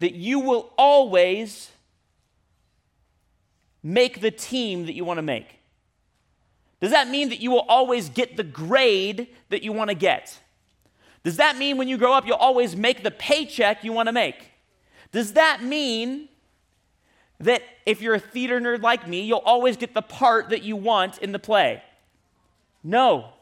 that 0.00 0.14
you 0.14 0.40
will 0.40 0.72
always 0.76 1.70
make 3.82 4.20
the 4.20 4.30
team 4.30 4.86
that 4.86 4.94
you 4.94 5.04
want 5.04 5.18
to 5.18 5.22
make? 5.22 5.46
Does 6.80 6.90
that 6.90 7.08
mean 7.08 7.28
that 7.28 7.40
you 7.40 7.50
will 7.50 7.66
always 7.68 8.08
get 8.08 8.36
the 8.36 8.42
grade 8.42 9.28
that 9.50 9.62
you 9.62 9.72
want 9.72 9.90
to 9.90 9.94
get? 9.94 10.38
Does 11.22 11.36
that 11.36 11.58
mean 11.58 11.76
when 11.76 11.88
you 11.88 11.98
grow 11.98 12.14
up, 12.14 12.26
you'll 12.26 12.36
always 12.36 12.74
make 12.74 13.02
the 13.02 13.10
paycheck 13.10 13.84
you 13.84 13.92
want 13.92 14.06
to 14.06 14.12
make? 14.12 14.36
Does 15.12 15.34
that 15.34 15.62
mean 15.62 16.28
that 17.38 17.62
if 17.84 18.00
you're 18.00 18.14
a 18.14 18.20
theater 18.20 18.60
nerd 18.60 18.82
like 18.82 19.06
me, 19.06 19.22
you'll 19.22 19.38
always 19.38 19.76
get 19.76 19.92
the 19.92 20.02
part 20.02 20.50
that 20.50 20.62
you 20.62 20.76
want 20.76 21.18
in 21.18 21.32
the 21.32 21.38
play? 21.38 21.82
No. 22.82 23.32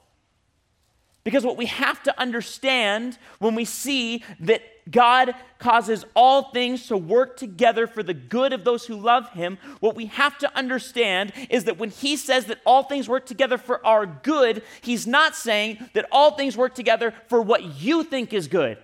Because 1.29 1.45
what 1.45 1.59
we 1.59 1.67
have 1.67 2.03
to 2.05 2.19
understand 2.19 3.19
when 3.39 3.55
we 3.55 3.67
see 3.67 4.25
that 4.41 4.63
God 4.91 5.35
causes 5.59 6.07
all 6.17 6.53
things 6.53 6.87
to 6.87 6.97
work 6.97 7.37
together 7.37 7.87
for 7.87 8.03
the 8.03 8.15
good 8.15 8.55
of 8.55 8.65
those 8.65 8.87
who 8.87 8.97
love 8.97 9.29
him, 9.33 9.59
what 9.81 9.95
we 9.95 10.07
have 10.07 10.39
to 10.39 10.57
understand 10.57 11.35
is 11.51 11.65
that 11.65 11.77
when 11.77 11.91
he 11.91 12.17
says 12.17 12.47
that 12.47 12.61
all 12.65 12.83
things 12.83 13.11
work 13.11 13.27
together 13.27 13.59
for 13.59 13.85
our 13.87 14.07
good, 14.07 14.63
he's 14.81 15.07
not 15.07 15.37
saying 15.37 15.91
that 15.93 16.07
all 16.11 16.31
things 16.31 16.57
work 16.57 16.75
together 16.75 17.13
for 17.27 17.43
what 17.43 17.79
you 17.79 18.05
think 18.05 18.33
is 18.33 18.49
good. 18.49 18.79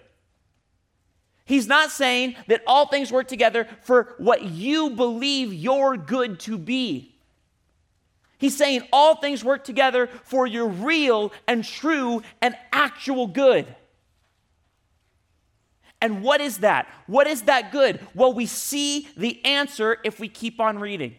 He's 1.46 1.66
not 1.66 1.90
saying 1.90 2.36
that 2.48 2.60
all 2.66 2.88
things 2.88 3.10
work 3.10 3.26
together 3.26 3.66
for 3.80 4.14
what 4.18 4.42
you 4.42 4.90
believe 4.90 5.54
your 5.54 5.96
good 5.96 6.40
to 6.40 6.58
be. 6.58 7.13
He's 8.44 8.58
saying 8.58 8.82
all 8.92 9.14
things 9.14 9.42
work 9.42 9.64
together 9.64 10.06
for 10.22 10.46
your 10.46 10.68
real 10.68 11.32
and 11.48 11.64
true 11.64 12.20
and 12.42 12.54
actual 12.74 13.26
good. 13.26 13.74
And 16.02 16.22
what 16.22 16.42
is 16.42 16.58
that? 16.58 16.86
What 17.06 17.26
is 17.26 17.40
that 17.44 17.72
good? 17.72 18.06
Well, 18.14 18.34
we 18.34 18.44
see 18.44 19.08
the 19.16 19.42
answer 19.46 19.96
if 20.04 20.20
we 20.20 20.28
keep 20.28 20.60
on 20.60 20.78
reading. 20.78 21.14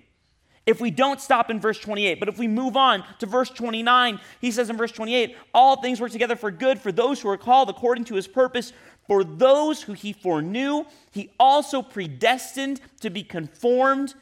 If 0.68 0.80
we 0.80 0.92
don't 0.92 1.20
stop 1.20 1.50
in 1.50 1.60
verse 1.60 1.80
28, 1.80 2.20
but 2.20 2.30
if 2.30 2.38
we 2.38 2.48
move 2.48 2.78
on 2.78 3.04
to 3.18 3.26
verse 3.26 3.50
29, 3.50 4.20
he 4.40 4.52
says 4.52 4.70
in 4.70 4.78
verse 4.78 4.92
28 4.92 5.36
All 5.52 5.82
things 5.82 6.00
work 6.00 6.12
together 6.12 6.36
for 6.36 6.52
good 6.52 6.80
for 6.80 6.92
those 6.92 7.20
who 7.20 7.30
are 7.30 7.38
called 7.38 7.72
according 7.72 8.04
to 8.04 8.14
his 8.14 8.28
purpose. 8.28 8.72
For 9.08 9.24
those 9.24 9.82
who 9.82 9.94
he 9.94 10.14
foreknew, 10.14 10.86
he 11.10 11.32
also 11.40 11.82
predestined 11.82 12.82
to 13.00 13.10
be 13.10 13.24
conformed 13.24 14.14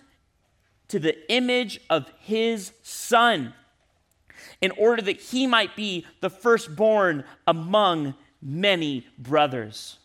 to 0.93 0.99
the 0.99 1.27
image 1.33 1.81
of 1.89 2.07
his 2.19 2.71
son, 2.83 3.51
in 4.61 4.69
order 4.77 5.01
that 5.01 5.19
he 5.19 5.47
might 5.47 5.75
be 5.75 6.05
the 6.21 6.29
firstborn 6.29 7.23
among 7.47 8.13
many 8.39 9.03
brothers. 9.17 9.97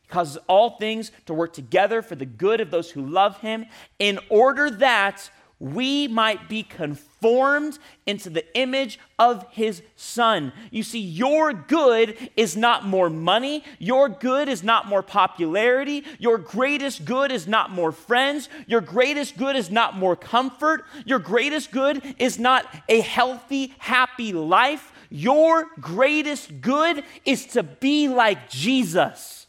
He 0.00 0.08
causes 0.08 0.38
all 0.46 0.78
things 0.78 1.12
to 1.26 1.34
work 1.34 1.52
together 1.52 2.00
for 2.00 2.14
the 2.14 2.24
good 2.24 2.62
of 2.62 2.70
those 2.70 2.92
who 2.92 3.04
love 3.04 3.36
him, 3.42 3.66
in 3.98 4.18
order 4.30 4.70
that 4.70 5.28
we 5.64 6.06
might 6.08 6.46
be 6.46 6.62
conformed 6.62 7.78
into 8.04 8.28
the 8.28 8.44
image 8.54 8.98
of 9.18 9.46
his 9.50 9.80
son. 9.96 10.52
You 10.70 10.82
see, 10.82 11.00
your 11.00 11.54
good 11.54 12.18
is 12.36 12.54
not 12.54 12.84
more 12.84 13.08
money. 13.08 13.64
Your 13.78 14.10
good 14.10 14.50
is 14.50 14.62
not 14.62 14.86
more 14.86 15.02
popularity. 15.02 16.04
Your 16.18 16.36
greatest 16.36 17.06
good 17.06 17.32
is 17.32 17.48
not 17.48 17.70
more 17.70 17.92
friends. 17.92 18.50
Your 18.66 18.82
greatest 18.82 19.38
good 19.38 19.56
is 19.56 19.70
not 19.70 19.96
more 19.96 20.16
comfort. 20.16 20.84
Your 21.06 21.18
greatest 21.18 21.70
good 21.70 22.14
is 22.18 22.38
not 22.38 22.66
a 22.90 23.00
healthy, 23.00 23.74
happy 23.78 24.34
life. 24.34 24.92
Your 25.08 25.68
greatest 25.80 26.60
good 26.60 27.04
is 27.24 27.46
to 27.46 27.62
be 27.62 28.08
like 28.08 28.50
Jesus. 28.50 29.46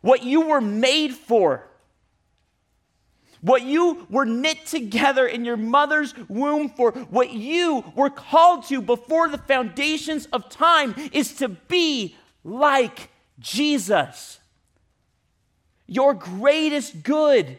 What 0.00 0.22
you 0.22 0.42
were 0.42 0.60
made 0.60 1.12
for 1.12 1.68
what 3.40 3.62
you 3.62 4.06
were 4.10 4.24
knit 4.24 4.66
together 4.66 5.26
in 5.26 5.44
your 5.44 5.56
mother's 5.56 6.14
womb 6.28 6.70
for, 6.70 6.92
what 6.92 7.30
you 7.30 7.84
were 7.94 8.10
called 8.10 8.64
to 8.66 8.80
before 8.80 9.28
the 9.28 9.38
foundations 9.38 10.26
of 10.26 10.48
time 10.48 10.94
is 11.12 11.34
to 11.34 11.48
be 11.48 12.16
like 12.44 13.10
Jesus. 13.38 14.38
Your 15.86 16.14
greatest 16.14 17.02
good 17.02 17.58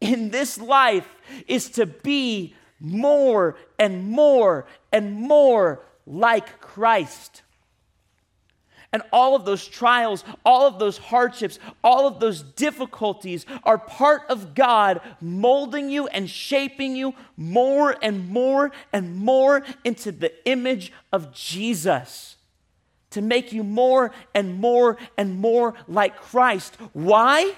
in 0.00 0.30
this 0.30 0.58
life 0.58 1.08
is 1.46 1.70
to 1.70 1.86
be 1.86 2.54
more 2.80 3.56
and 3.78 4.08
more 4.08 4.66
and 4.92 5.14
more 5.14 5.84
like 6.06 6.60
Christ. 6.60 7.42
And 8.92 9.02
all 9.10 9.34
of 9.34 9.46
those 9.46 9.66
trials, 9.66 10.22
all 10.44 10.66
of 10.66 10.78
those 10.78 10.98
hardships, 10.98 11.58
all 11.82 12.06
of 12.06 12.20
those 12.20 12.42
difficulties 12.42 13.46
are 13.64 13.78
part 13.78 14.22
of 14.28 14.54
God 14.54 15.00
molding 15.20 15.88
you 15.88 16.08
and 16.08 16.28
shaping 16.28 16.94
you 16.94 17.14
more 17.36 17.96
and 18.02 18.28
more 18.28 18.70
and 18.92 19.16
more 19.16 19.64
into 19.82 20.12
the 20.12 20.32
image 20.46 20.92
of 21.10 21.32
Jesus. 21.32 22.36
To 23.10 23.22
make 23.22 23.52
you 23.52 23.64
more 23.64 24.12
and 24.34 24.56
more 24.56 24.98
and 25.16 25.36
more 25.36 25.74
like 25.88 26.16
Christ. 26.16 26.76
Why? 26.92 27.54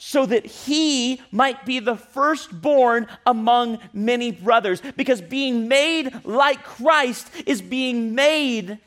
so 0.00 0.24
that 0.24 0.46
he 0.46 1.20
might 1.32 1.66
be 1.66 1.80
the 1.80 1.96
firstborn 1.96 3.08
among 3.26 3.80
many 3.92 4.30
brothers. 4.30 4.80
Because 4.96 5.20
being 5.20 5.66
made 5.66 6.24
like 6.24 6.62
Christ 6.62 7.28
is 7.46 7.60
being 7.60 8.14
made 8.14 8.78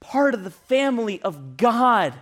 part 0.00 0.34
of 0.34 0.44
the 0.44 0.50
family 0.50 1.20
of 1.22 1.56
God. 1.56 2.14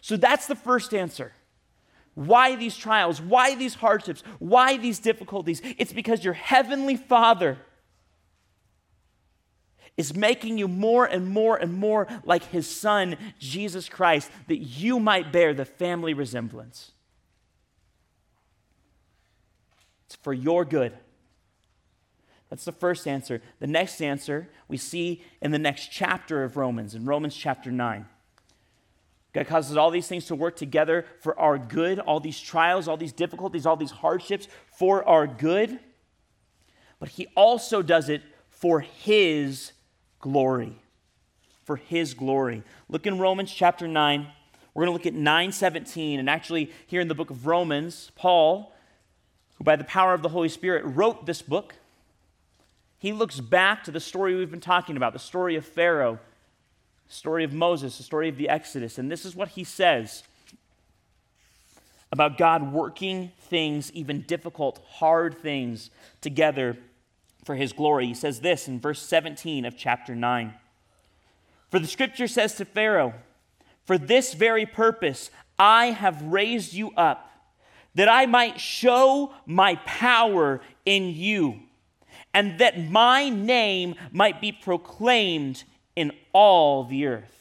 So 0.00 0.16
that's 0.16 0.46
the 0.46 0.54
first 0.54 0.94
answer. 0.94 1.32
Why 2.14 2.56
these 2.56 2.76
trials? 2.76 3.20
Why 3.20 3.54
these 3.54 3.74
hardships? 3.74 4.22
Why 4.38 4.76
these 4.76 4.98
difficulties? 4.98 5.62
It's 5.78 5.92
because 5.92 6.24
your 6.24 6.34
heavenly 6.34 6.96
Father 6.96 7.58
is 9.96 10.14
making 10.14 10.58
you 10.58 10.66
more 10.66 11.04
and 11.04 11.28
more 11.28 11.56
and 11.56 11.74
more 11.74 12.08
like 12.24 12.44
his 12.44 12.66
Son, 12.66 13.16
Jesus 13.38 13.88
Christ, 13.88 14.30
that 14.48 14.56
you 14.56 14.98
might 14.98 15.32
bear 15.32 15.52
the 15.52 15.64
family 15.64 16.14
resemblance. 16.14 16.92
It's 20.06 20.16
for 20.16 20.32
your 20.32 20.64
good. 20.64 20.92
That's 22.50 22.64
the 22.64 22.72
first 22.72 23.06
answer. 23.06 23.40
The 23.60 23.68
next 23.68 24.02
answer 24.02 24.48
we 24.68 24.76
see 24.76 25.22
in 25.40 25.52
the 25.52 25.58
next 25.58 25.92
chapter 25.92 26.42
of 26.42 26.56
Romans, 26.56 26.94
in 26.94 27.04
Romans 27.04 27.34
chapter 27.34 27.70
9. 27.70 28.06
God 29.32 29.46
causes 29.46 29.76
all 29.76 29.92
these 29.92 30.08
things 30.08 30.26
to 30.26 30.34
work 30.34 30.56
together 30.56 31.06
for 31.20 31.38
our 31.38 31.56
good, 31.56 32.00
all 32.00 32.18
these 32.18 32.40
trials, 32.40 32.88
all 32.88 32.96
these 32.96 33.12
difficulties, 33.12 33.64
all 33.64 33.76
these 33.76 33.92
hardships 33.92 34.48
for 34.76 35.08
our 35.08 35.28
good. 35.28 35.78
But 36.98 37.10
He 37.10 37.28
also 37.36 37.80
does 37.80 38.08
it 38.08 38.22
for 38.48 38.80
His 38.80 39.70
glory. 40.18 40.76
For 41.64 41.76
His 41.76 42.14
glory. 42.14 42.64
Look 42.88 43.06
in 43.06 43.20
Romans 43.20 43.52
chapter 43.52 43.86
9. 43.86 44.26
We're 44.74 44.86
going 44.86 44.98
to 44.98 44.98
look 44.98 45.06
at 45.06 45.14
917. 45.14 46.18
And 46.18 46.28
actually, 46.28 46.72
here 46.88 47.00
in 47.00 47.06
the 47.06 47.14
book 47.14 47.30
of 47.30 47.46
Romans, 47.46 48.10
Paul, 48.16 48.74
who 49.56 49.64
by 49.64 49.76
the 49.76 49.84
power 49.84 50.12
of 50.12 50.22
the 50.22 50.28
Holy 50.28 50.48
Spirit 50.48 50.84
wrote 50.84 51.26
this 51.26 51.42
book, 51.42 51.74
he 53.00 53.14
looks 53.14 53.40
back 53.40 53.82
to 53.84 53.90
the 53.90 53.98
story 53.98 54.36
we've 54.36 54.50
been 54.50 54.60
talking 54.60 54.96
about 54.98 55.14
the 55.14 55.18
story 55.18 55.56
of 55.56 55.64
Pharaoh, 55.64 56.20
the 57.08 57.14
story 57.14 57.44
of 57.44 57.52
Moses, 57.52 57.96
the 57.96 58.02
story 58.02 58.28
of 58.28 58.36
the 58.36 58.50
Exodus. 58.50 58.98
And 58.98 59.10
this 59.10 59.24
is 59.24 59.34
what 59.34 59.48
he 59.48 59.64
says 59.64 60.22
about 62.12 62.36
God 62.36 62.74
working 62.74 63.32
things, 63.40 63.90
even 63.92 64.20
difficult, 64.20 64.84
hard 64.86 65.38
things, 65.38 65.90
together 66.20 66.76
for 67.46 67.54
his 67.54 67.72
glory. 67.72 68.06
He 68.06 68.14
says 68.14 68.40
this 68.40 68.68
in 68.68 68.78
verse 68.78 69.00
17 69.00 69.64
of 69.64 69.78
chapter 69.78 70.14
9. 70.14 70.52
For 71.70 71.78
the 71.78 71.86
scripture 71.86 72.28
says 72.28 72.54
to 72.56 72.66
Pharaoh, 72.66 73.14
For 73.86 73.96
this 73.96 74.34
very 74.34 74.66
purpose 74.66 75.30
I 75.58 75.86
have 75.86 76.20
raised 76.22 76.74
you 76.74 76.90
up, 76.98 77.30
that 77.94 78.10
I 78.10 78.26
might 78.26 78.60
show 78.60 79.32
my 79.46 79.76
power 79.86 80.60
in 80.84 81.08
you 81.14 81.60
and 82.32 82.58
that 82.58 82.90
my 82.90 83.28
name 83.28 83.94
might 84.12 84.40
be 84.40 84.52
proclaimed 84.52 85.64
in 85.96 86.12
all 86.32 86.84
the 86.84 87.06
earth. 87.06 87.40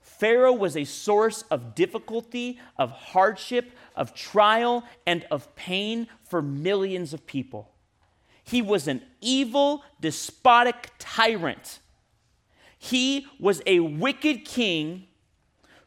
Pharaoh 0.00 0.52
was 0.52 0.76
a 0.76 0.84
source 0.84 1.42
of 1.42 1.76
difficulty, 1.76 2.58
of 2.76 2.90
hardship, 2.90 3.70
of 3.94 4.14
trial, 4.14 4.84
and 5.06 5.24
of 5.30 5.54
pain 5.54 6.08
for 6.24 6.42
millions 6.42 7.14
of 7.14 7.24
people. 7.24 7.70
He 8.42 8.60
was 8.60 8.88
an 8.88 9.02
evil, 9.20 9.84
despotic 10.00 10.90
tyrant. 10.98 11.78
He 12.78 13.26
was 13.38 13.62
a 13.66 13.80
wicked 13.80 14.44
king 14.44 15.06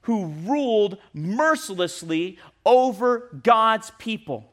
who 0.01 0.27
ruled 0.27 0.97
mercilessly 1.13 2.37
over 2.65 3.29
God's 3.43 3.91
people. 3.97 4.50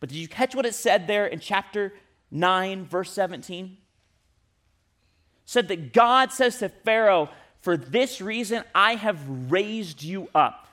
But 0.00 0.08
did 0.08 0.18
you 0.18 0.28
catch 0.28 0.54
what 0.54 0.66
it 0.66 0.74
said 0.74 1.06
there 1.06 1.26
in 1.26 1.38
chapter 1.38 1.92
9, 2.30 2.86
verse 2.86 3.12
17? 3.12 3.76
said 5.50 5.66
that 5.66 5.92
God 5.92 6.30
says 6.30 6.58
to 6.58 6.68
Pharaoh, 6.68 7.28
For 7.60 7.76
this 7.76 8.20
reason 8.20 8.62
I 8.72 8.94
have 8.94 9.18
raised 9.50 10.00
you 10.00 10.28
up. 10.32 10.68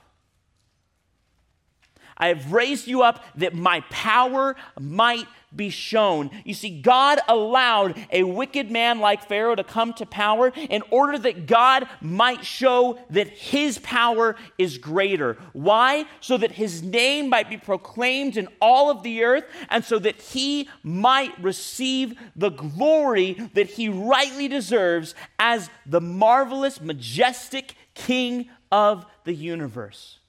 I 2.18 2.30
have 2.30 2.52
raised 2.52 2.88
you 2.88 3.04
up 3.04 3.24
that 3.36 3.54
my 3.54 3.82
power 3.90 4.56
might 4.80 5.28
be 5.56 5.70
shown. 5.70 6.30
You 6.44 6.54
see, 6.54 6.82
God 6.82 7.20
allowed 7.28 7.98
a 8.12 8.24
wicked 8.24 8.70
man 8.70 9.00
like 9.00 9.28
Pharaoh 9.28 9.56
to 9.56 9.64
come 9.64 9.94
to 9.94 10.06
power 10.06 10.52
in 10.56 10.84
order 10.92 11.18
that 11.18 11.48
God 11.48 11.88
might 12.02 12.46
show 12.46 13.00
that 13.12 13.30
his 13.30 13.80
power 13.80 14.36
is 14.58 14.78
greater. 14.78 15.38
Why? 15.54 16.06
So 16.20 16.38
that 16.38 16.52
his 16.52 16.84
name 16.84 17.30
might 17.30 17.50
be 17.50 17.58
proclaimed 17.58 18.36
in 18.36 18.50
all 18.62 18.90
of 18.90 19.04
the 19.04 19.24
earth 19.24 19.46
and 19.70 19.86
so 19.86 20.00
that 20.00 20.22
he 20.22 20.70
might 20.84 21.38
receive 21.42 22.20
the 22.36 22.50
glory 22.50 23.34
that 23.54 23.70
he 23.70 23.88
rightly 23.90 24.48
deserves 24.48 25.16
as 25.40 25.70
the 25.86 26.02
marvelous, 26.02 26.82
majestic 26.82 27.76
king 27.94 28.50
of 28.72 29.06
the 29.24 29.34
universe. 29.34 30.20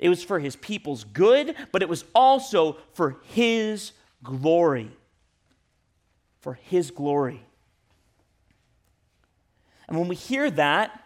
It 0.00 0.08
was 0.08 0.24
for 0.24 0.40
his 0.40 0.56
people's 0.56 1.04
good, 1.04 1.54
but 1.70 1.82
it 1.82 1.88
was 1.88 2.04
also 2.14 2.78
for 2.94 3.18
his 3.34 3.92
glory. 4.24 4.90
For 6.40 6.54
his 6.54 6.90
glory. 6.90 7.44
And 9.86 9.98
when 9.98 10.08
we 10.08 10.16
hear 10.16 10.50
that, 10.52 11.04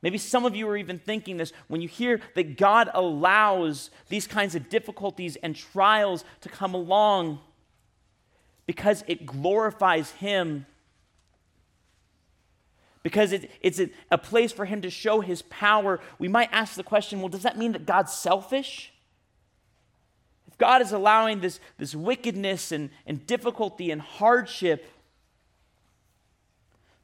maybe 0.00 0.16
some 0.16 0.44
of 0.44 0.54
you 0.54 0.68
are 0.68 0.76
even 0.76 1.00
thinking 1.00 1.38
this, 1.38 1.52
when 1.66 1.80
you 1.80 1.88
hear 1.88 2.20
that 2.36 2.56
God 2.56 2.88
allows 2.94 3.90
these 4.08 4.28
kinds 4.28 4.54
of 4.54 4.68
difficulties 4.68 5.36
and 5.36 5.56
trials 5.56 6.24
to 6.42 6.48
come 6.48 6.72
along 6.72 7.40
because 8.66 9.02
it 9.08 9.26
glorifies 9.26 10.12
him 10.12 10.66
because 13.04 13.32
it, 13.32 13.50
it's 13.60 13.78
a, 13.78 13.90
a 14.10 14.18
place 14.18 14.50
for 14.50 14.64
him 14.64 14.80
to 14.80 14.90
show 14.90 15.20
his 15.20 15.42
power, 15.42 16.00
we 16.18 16.26
might 16.26 16.48
ask 16.50 16.74
the 16.74 16.82
question 16.82 17.20
well, 17.20 17.28
does 17.28 17.42
that 17.44 17.56
mean 17.56 17.72
that 17.72 17.86
God's 17.86 18.12
selfish? 18.12 18.92
If 20.48 20.58
God 20.58 20.80
is 20.80 20.90
allowing 20.90 21.40
this, 21.40 21.60
this 21.78 21.94
wickedness 21.94 22.72
and, 22.72 22.90
and 23.06 23.24
difficulty 23.26 23.90
and 23.90 24.00
hardship, 24.00 24.90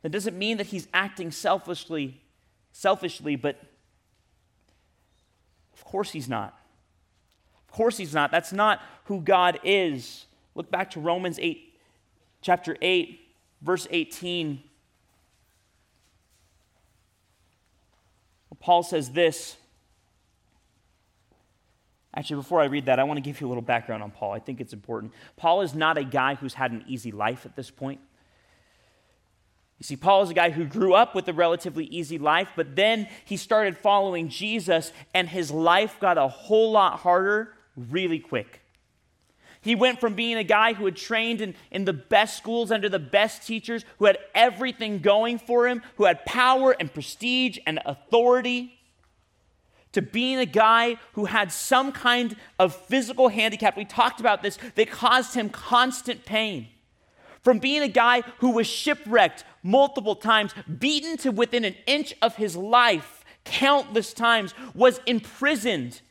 that 0.02 0.08
doesn't 0.08 0.38
mean 0.38 0.56
that 0.56 0.66
he's 0.66 0.88
acting 0.94 1.30
selfishly, 1.30 2.22
selfishly, 2.72 3.36
but 3.36 3.60
of 5.74 5.84
course 5.84 6.12
he's 6.12 6.28
not. 6.28 6.58
Of 7.68 7.74
course 7.74 7.98
he's 7.98 8.14
not. 8.14 8.30
That's 8.30 8.54
not 8.54 8.80
who 9.04 9.20
God 9.20 9.60
is. 9.64 10.24
Look 10.54 10.70
back 10.70 10.92
to 10.92 11.00
Romans 11.00 11.38
8, 11.38 11.78
chapter 12.40 12.76
8, 12.80 13.20
verse 13.60 13.86
18. 13.90 14.62
Paul 18.60 18.82
says 18.82 19.10
this. 19.10 19.56
Actually, 22.14 22.36
before 22.36 22.60
I 22.60 22.64
read 22.64 22.86
that, 22.86 22.98
I 22.98 23.04
want 23.04 23.18
to 23.18 23.22
give 23.22 23.40
you 23.40 23.46
a 23.46 23.48
little 23.48 23.62
background 23.62 24.02
on 24.02 24.10
Paul. 24.10 24.32
I 24.32 24.40
think 24.40 24.60
it's 24.60 24.72
important. 24.72 25.12
Paul 25.36 25.62
is 25.62 25.74
not 25.74 25.96
a 25.96 26.04
guy 26.04 26.34
who's 26.34 26.54
had 26.54 26.72
an 26.72 26.84
easy 26.86 27.12
life 27.12 27.46
at 27.46 27.56
this 27.56 27.70
point. 27.70 28.00
You 29.78 29.84
see, 29.84 29.96
Paul 29.96 30.22
is 30.22 30.30
a 30.30 30.34
guy 30.34 30.50
who 30.50 30.66
grew 30.66 30.92
up 30.92 31.14
with 31.14 31.26
a 31.28 31.32
relatively 31.32 31.86
easy 31.86 32.18
life, 32.18 32.50
but 32.54 32.76
then 32.76 33.08
he 33.24 33.38
started 33.38 33.78
following 33.78 34.28
Jesus, 34.28 34.92
and 35.14 35.28
his 35.28 35.50
life 35.50 35.98
got 36.00 36.18
a 36.18 36.28
whole 36.28 36.72
lot 36.72 36.98
harder 36.98 37.54
really 37.76 38.18
quick. 38.18 38.59
He 39.62 39.74
went 39.74 40.00
from 40.00 40.14
being 40.14 40.36
a 40.36 40.44
guy 40.44 40.72
who 40.72 40.86
had 40.86 40.96
trained 40.96 41.40
in, 41.40 41.54
in 41.70 41.84
the 41.84 41.92
best 41.92 42.38
schools 42.38 42.70
under 42.70 42.88
the 42.88 42.98
best 42.98 43.46
teachers, 43.46 43.84
who 43.98 44.06
had 44.06 44.18
everything 44.34 45.00
going 45.00 45.38
for 45.38 45.68
him, 45.68 45.82
who 45.96 46.04
had 46.04 46.24
power 46.24 46.74
and 46.78 46.92
prestige 46.92 47.58
and 47.66 47.78
authority, 47.84 48.78
to 49.92 50.00
being 50.00 50.38
a 50.38 50.46
guy 50.46 50.96
who 51.12 51.26
had 51.26 51.52
some 51.52 51.92
kind 51.92 52.36
of 52.58 52.74
physical 52.74 53.28
handicap. 53.28 53.76
We 53.76 53.84
talked 53.84 54.20
about 54.20 54.42
this 54.42 54.58
that 54.76 54.90
caused 54.90 55.34
him 55.34 55.50
constant 55.50 56.24
pain. 56.24 56.68
From 57.42 57.58
being 57.58 57.82
a 57.82 57.88
guy 57.88 58.22
who 58.38 58.50
was 58.52 58.66
shipwrecked 58.66 59.44
multiple 59.62 60.14
times, 60.14 60.54
beaten 60.78 61.16
to 61.18 61.30
within 61.32 61.64
an 61.64 61.74
inch 61.86 62.14
of 62.22 62.36
his 62.36 62.56
life 62.56 63.24
countless 63.44 64.12
times, 64.12 64.54
was 64.74 65.00
imprisoned. 65.06 66.02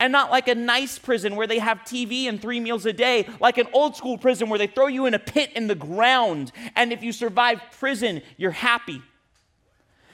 And 0.00 0.12
not 0.12 0.30
like 0.30 0.46
a 0.46 0.54
nice 0.54 0.98
prison 0.98 1.34
where 1.34 1.46
they 1.46 1.58
have 1.58 1.78
TV 1.78 2.28
and 2.28 2.40
three 2.40 2.60
meals 2.60 2.86
a 2.86 2.92
day, 2.92 3.28
like 3.40 3.58
an 3.58 3.66
old 3.72 3.96
school 3.96 4.16
prison 4.16 4.48
where 4.48 4.58
they 4.58 4.68
throw 4.68 4.86
you 4.86 5.06
in 5.06 5.14
a 5.14 5.18
pit 5.18 5.50
in 5.56 5.66
the 5.66 5.74
ground. 5.74 6.52
And 6.76 6.92
if 6.92 7.02
you 7.02 7.12
survive 7.12 7.60
prison, 7.72 8.22
you're 8.36 8.52
happy. 8.52 9.02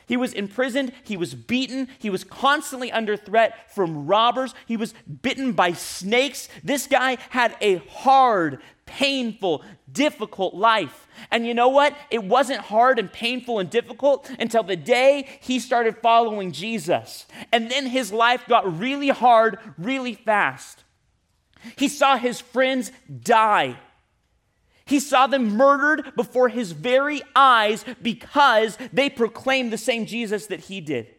He 0.06 0.16
was 0.16 0.32
imprisoned, 0.32 0.92
he 1.02 1.16
was 1.16 1.34
beaten, 1.34 1.88
he 1.98 2.10
was 2.10 2.24
constantly 2.24 2.92
under 2.92 3.16
threat 3.16 3.72
from 3.74 4.06
robbers, 4.06 4.54
he 4.66 4.76
was 4.76 4.94
bitten 5.22 5.52
by 5.52 5.72
snakes. 5.72 6.48
This 6.62 6.86
guy 6.86 7.18
had 7.30 7.56
a 7.60 7.76
hard, 7.76 8.60
painful, 8.86 9.64
difficult 9.90 10.54
life. 10.54 11.06
And 11.30 11.46
you 11.46 11.54
know 11.54 11.68
what? 11.68 11.96
It 12.10 12.24
wasn't 12.24 12.60
hard 12.60 12.98
and 12.98 13.12
painful 13.12 13.58
and 13.58 13.70
difficult 13.70 14.30
until 14.38 14.62
the 14.62 14.76
day 14.76 15.28
he 15.40 15.58
started 15.58 15.96
following 15.98 16.52
Jesus. 16.52 17.26
And 17.52 17.70
then 17.70 17.86
his 17.86 18.12
life 18.12 18.44
got 18.46 18.78
really 18.78 19.08
hard 19.08 19.58
really 19.78 20.14
fast. 20.14 20.84
He 21.76 21.88
saw 21.88 22.16
his 22.16 22.40
friends 22.40 22.92
die. 23.22 23.78
He 24.87 25.01
saw 25.01 25.27
them 25.27 25.57
murdered 25.57 26.14
before 26.14 26.49
his 26.49 26.73
very 26.73 27.23
eyes 27.35 27.85
because 28.03 28.77
they 28.92 29.09
proclaimed 29.09 29.73
the 29.73 29.79
same 29.79 30.05
Jesus 30.07 30.47
that 30.47 30.61
he 30.61 30.81
did. 30.81 31.13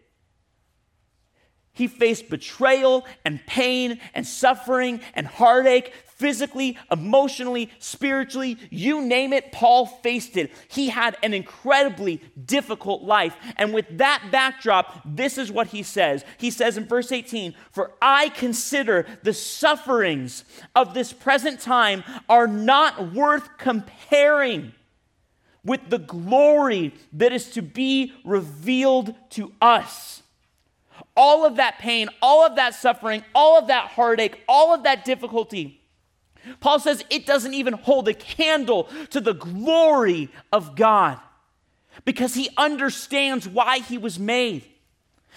He 1.76 1.88
faced 1.88 2.30
betrayal 2.30 3.06
and 3.24 3.46
pain 3.46 4.00
and 4.14 4.26
suffering 4.26 5.02
and 5.14 5.28
heartache 5.28 5.94
physically, 6.16 6.78
emotionally, 6.90 7.70
spiritually, 7.80 8.58
you 8.70 9.02
name 9.02 9.34
it, 9.34 9.52
Paul 9.52 9.86
faced 9.86 10.38
it. 10.38 10.52
He 10.70 10.88
had 10.88 11.18
an 11.22 11.34
incredibly 11.34 12.22
difficult 12.46 13.04
life. 13.04 13.36
And 13.58 13.74
with 13.74 13.86
that 13.98 14.30
backdrop, 14.32 15.02
this 15.04 15.38
is 15.38 15.52
what 15.52 15.68
he 15.68 15.84
says. 15.84 16.24
He 16.38 16.50
says 16.50 16.78
in 16.78 16.86
verse 16.86 17.12
18, 17.12 17.54
For 17.72 17.92
I 18.02 18.30
consider 18.30 19.06
the 19.24 19.34
sufferings 19.34 20.46
of 20.74 20.94
this 20.94 21.12
present 21.12 21.60
time 21.60 22.06
are 22.30 22.48
not 22.48 23.14
worth 23.14 23.58
comparing 23.58 24.72
with 25.66 25.90
the 25.90 26.00
glory 26.00 26.94
that 27.12 27.34
is 27.34 27.50
to 27.52 27.62
be 27.62 28.14
revealed 28.24 29.14
to 29.32 29.52
us 29.62 30.22
all 31.16 31.46
of 31.46 31.58
that 31.58 31.80
pain, 31.80 32.10
all 32.22 32.46
of 32.46 32.56
that 32.56 32.76
suffering, 32.76 33.24
all 33.34 33.58
of 33.58 33.68
that 33.68 33.92
heartache, 33.92 34.44
all 34.48 34.74
of 34.74 34.84
that 34.84 35.06
difficulty. 35.06 35.82
Paul 36.60 36.80
says 36.80 37.04
it 37.10 37.26
doesn't 37.26 37.54
even 37.54 37.74
hold 37.74 38.08
a 38.08 38.14
candle 38.14 38.90
to 39.10 39.20
the 39.20 39.34
glory 39.34 40.30
of 40.52 40.76
God 40.76 41.20
because 42.04 42.34
he 42.36 42.50
understands 42.58 43.48
why 43.48 43.80
he 43.80 43.98
was 43.98 44.20
made. 44.20 44.66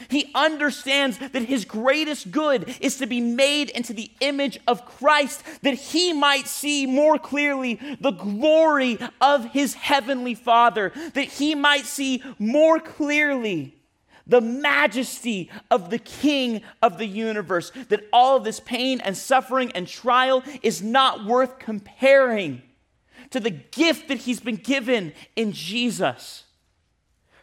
He 0.08 0.30
understands 0.34 1.18
that 1.18 1.42
his 1.42 1.64
greatest 1.64 2.30
good 2.30 2.76
is 2.80 2.98
to 2.98 3.06
be 3.06 3.20
made 3.20 3.70
into 3.70 3.92
the 3.92 4.10
image 4.20 4.60
of 4.68 4.86
Christ, 4.86 5.42
that 5.62 5.74
he 5.74 6.12
might 6.12 6.46
see 6.46 6.86
more 6.86 7.18
clearly 7.18 7.80
the 8.00 8.12
glory 8.12 8.98
of 9.20 9.46
his 9.46 9.74
heavenly 9.74 10.34
Father, 10.34 10.92
that 11.14 11.24
he 11.24 11.56
might 11.56 11.84
see 11.84 12.22
more 12.38 12.78
clearly 12.78 13.74
the 14.28 14.40
majesty 14.40 15.50
of 15.70 15.90
the 15.90 15.98
King 15.98 16.62
of 16.82 16.98
the 16.98 17.06
universe, 17.06 17.72
that 17.88 18.04
all 18.12 18.36
of 18.36 18.44
this 18.44 18.60
pain 18.60 19.00
and 19.00 19.16
suffering 19.16 19.72
and 19.72 19.88
trial 19.88 20.42
is 20.62 20.82
not 20.82 21.24
worth 21.24 21.58
comparing 21.58 22.62
to 23.30 23.40
the 23.40 23.50
gift 23.50 24.08
that 24.08 24.18
he's 24.18 24.40
been 24.40 24.56
given 24.56 25.12
in 25.34 25.52
Jesus, 25.52 26.44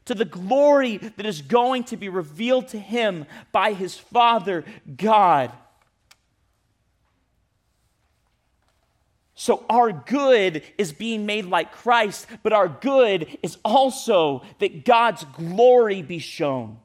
to 0.05 0.13
the 0.13 0.25
glory 0.25 0.97
that 0.97 1.25
is 1.25 1.41
going 1.41 1.83
to 1.85 1.97
be 1.97 2.09
revealed 2.09 2.67
to 2.69 2.79
him 2.79 3.25
by 3.51 3.73
his 3.73 3.97
Father, 3.97 4.63
God. 4.95 5.51
So, 9.37 9.65
our 9.69 9.91
good 9.91 10.63
is 10.77 10.93
being 10.93 11.25
made 11.25 11.45
like 11.45 11.73
Christ, 11.73 12.25
but 12.41 12.53
our 12.53 12.69
good 12.69 13.37
is 13.43 13.57
also 13.65 14.43
that 14.59 14.85
God's 14.85 15.25
glory 15.25 16.01
be 16.01 16.19
shown. 16.19 16.79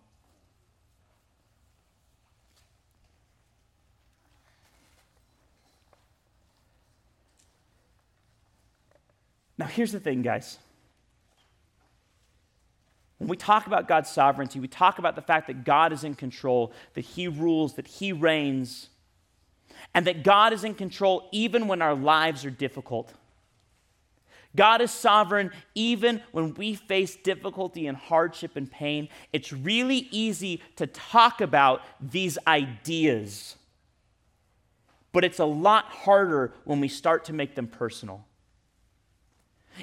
Now, 9.56 9.66
here's 9.66 9.92
the 9.92 10.00
thing, 10.00 10.22
guys. 10.22 10.58
When 13.18 13.28
we 13.28 13.36
talk 13.36 13.68
about 13.68 13.86
God's 13.86 14.10
sovereignty, 14.10 14.58
we 14.58 14.66
talk 14.66 14.98
about 14.98 15.14
the 15.14 15.22
fact 15.22 15.46
that 15.46 15.64
God 15.64 15.92
is 15.92 16.02
in 16.02 16.16
control, 16.16 16.72
that 16.94 17.04
He 17.04 17.28
rules, 17.28 17.74
that 17.74 17.86
He 17.86 18.12
reigns 18.12 18.88
and 19.94 20.06
that 20.06 20.22
God 20.22 20.52
is 20.52 20.64
in 20.64 20.74
control 20.74 21.28
even 21.32 21.68
when 21.68 21.82
our 21.82 21.94
lives 21.94 22.44
are 22.44 22.50
difficult. 22.50 23.12
God 24.56 24.80
is 24.80 24.90
sovereign 24.90 25.52
even 25.74 26.22
when 26.32 26.54
we 26.54 26.74
face 26.74 27.16
difficulty 27.16 27.86
and 27.86 27.96
hardship 27.96 28.56
and 28.56 28.70
pain. 28.70 29.08
It's 29.32 29.52
really 29.52 30.08
easy 30.10 30.62
to 30.76 30.86
talk 30.86 31.40
about 31.40 31.82
these 32.00 32.36
ideas, 32.46 33.56
but 35.12 35.24
it's 35.24 35.38
a 35.38 35.44
lot 35.44 35.84
harder 35.84 36.52
when 36.64 36.80
we 36.80 36.88
start 36.88 37.26
to 37.26 37.32
make 37.32 37.54
them 37.54 37.68
personal. 37.68 38.24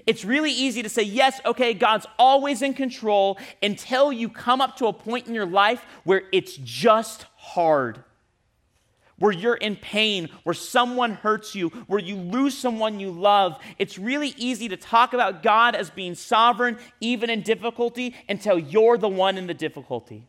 It's 0.05 0.25
really 0.25 0.51
easy 0.51 0.83
to 0.83 0.89
say, 0.89 1.01
yes, 1.03 1.39
okay, 1.45 1.73
God's 1.73 2.05
always 2.19 2.61
in 2.61 2.73
control 2.73 3.39
until 3.63 4.11
you 4.11 4.27
come 4.27 4.59
up 4.59 4.75
to 4.77 4.87
a 4.87 4.93
point 4.93 5.27
in 5.27 5.33
your 5.33 5.45
life 5.45 5.83
where 6.03 6.23
it's 6.33 6.57
just 6.57 7.25
hard 7.37 8.03
where 9.19 9.31
you're 9.31 9.55
in 9.55 9.75
pain, 9.75 10.29
where 10.43 10.53
someone 10.53 11.11
hurts 11.11 11.55
you, 11.55 11.69
where 11.87 11.99
you 11.99 12.15
lose 12.15 12.57
someone 12.57 12.99
you 12.99 13.11
love, 13.11 13.57
it's 13.79 13.97
really 13.97 14.33
easy 14.37 14.69
to 14.69 14.77
talk 14.77 15.13
about 15.13 15.41
God 15.41 15.75
as 15.75 15.89
being 15.89 16.15
sovereign 16.15 16.77
even 16.99 17.29
in 17.29 17.41
difficulty 17.41 18.15
until 18.29 18.59
you're 18.59 18.97
the 18.97 19.07
one 19.07 19.37
in 19.37 19.47
the 19.47 19.53
difficulty. 19.53 20.27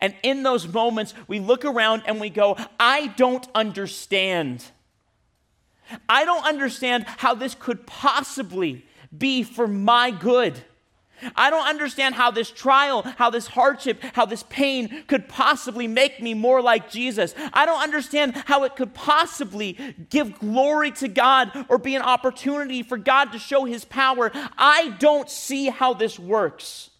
And 0.00 0.14
in 0.22 0.42
those 0.42 0.66
moments, 0.66 1.14
we 1.28 1.38
look 1.38 1.64
around 1.64 2.02
and 2.06 2.20
we 2.20 2.30
go, 2.30 2.56
I 2.80 3.08
don't 3.08 3.46
understand. 3.54 4.64
I 6.08 6.24
don't 6.24 6.44
understand 6.44 7.04
how 7.06 7.34
this 7.34 7.54
could 7.54 7.86
possibly 7.86 8.86
be 9.16 9.42
for 9.42 9.68
my 9.68 10.10
good. 10.10 10.62
I 11.36 11.50
don't 11.50 11.66
understand 11.66 12.14
how 12.14 12.30
this 12.30 12.50
trial, 12.50 13.02
how 13.16 13.30
this 13.30 13.46
hardship, 13.46 14.02
how 14.14 14.26
this 14.26 14.44
pain 14.44 15.04
could 15.06 15.28
possibly 15.28 15.86
make 15.86 16.20
me 16.20 16.34
more 16.34 16.62
like 16.62 16.90
Jesus. 16.90 17.34
I 17.52 17.66
don't 17.66 17.82
understand 17.82 18.36
how 18.46 18.64
it 18.64 18.76
could 18.76 18.94
possibly 18.94 19.96
give 20.10 20.38
glory 20.38 20.90
to 20.92 21.08
God 21.08 21.66
or 21.68 21.78
be 21.78 21.94
an 21.94 22.02
opportunity 22.02 22.82
for 22.82 22.96
God 22.96 23.32
to 23.32 23.38
show 23.38 23.64
his 23.64 23.84
power. 23.84 24.30
I 24.56 24.94
don't 24.98 25.28
see 25.28 25.66
how 25.68 25.94
this 25.94 26.18
works. 26.18 26.90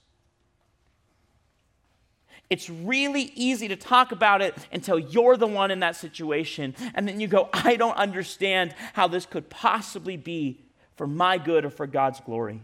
It's 2.53 2.69
really 2.69 3.33
easy 3.35 3.69
to 3.69 3.77
talk 3.77 4.13
about 4.13 4.43
it 4.43 4.55
until 4.71 4.99
you're 4.99 5.39
the 5.39 5.47
one 5.47 5.71
in 5.71 5.81
that 5.81 5.97
situation. 5.97 6.75
And 6.95 7.09
then 7.09 7.19
you 7.19 7.27
go, 7.27 7.49
I 7.53 7.77
don't 7.77 7.97
understand 7.97 8.75
how 8.93 9.09
this 9.09 9.25
could 9.25 9.49
possibly 9.49 10.19
be 10.19 10.61
for 10.97 11.07
my 11.07 11.39
good 11.39 11.65
or 11.65 11.71
for 11.71 11.87
God's 11.87 12.21
glory. 12.21 12.61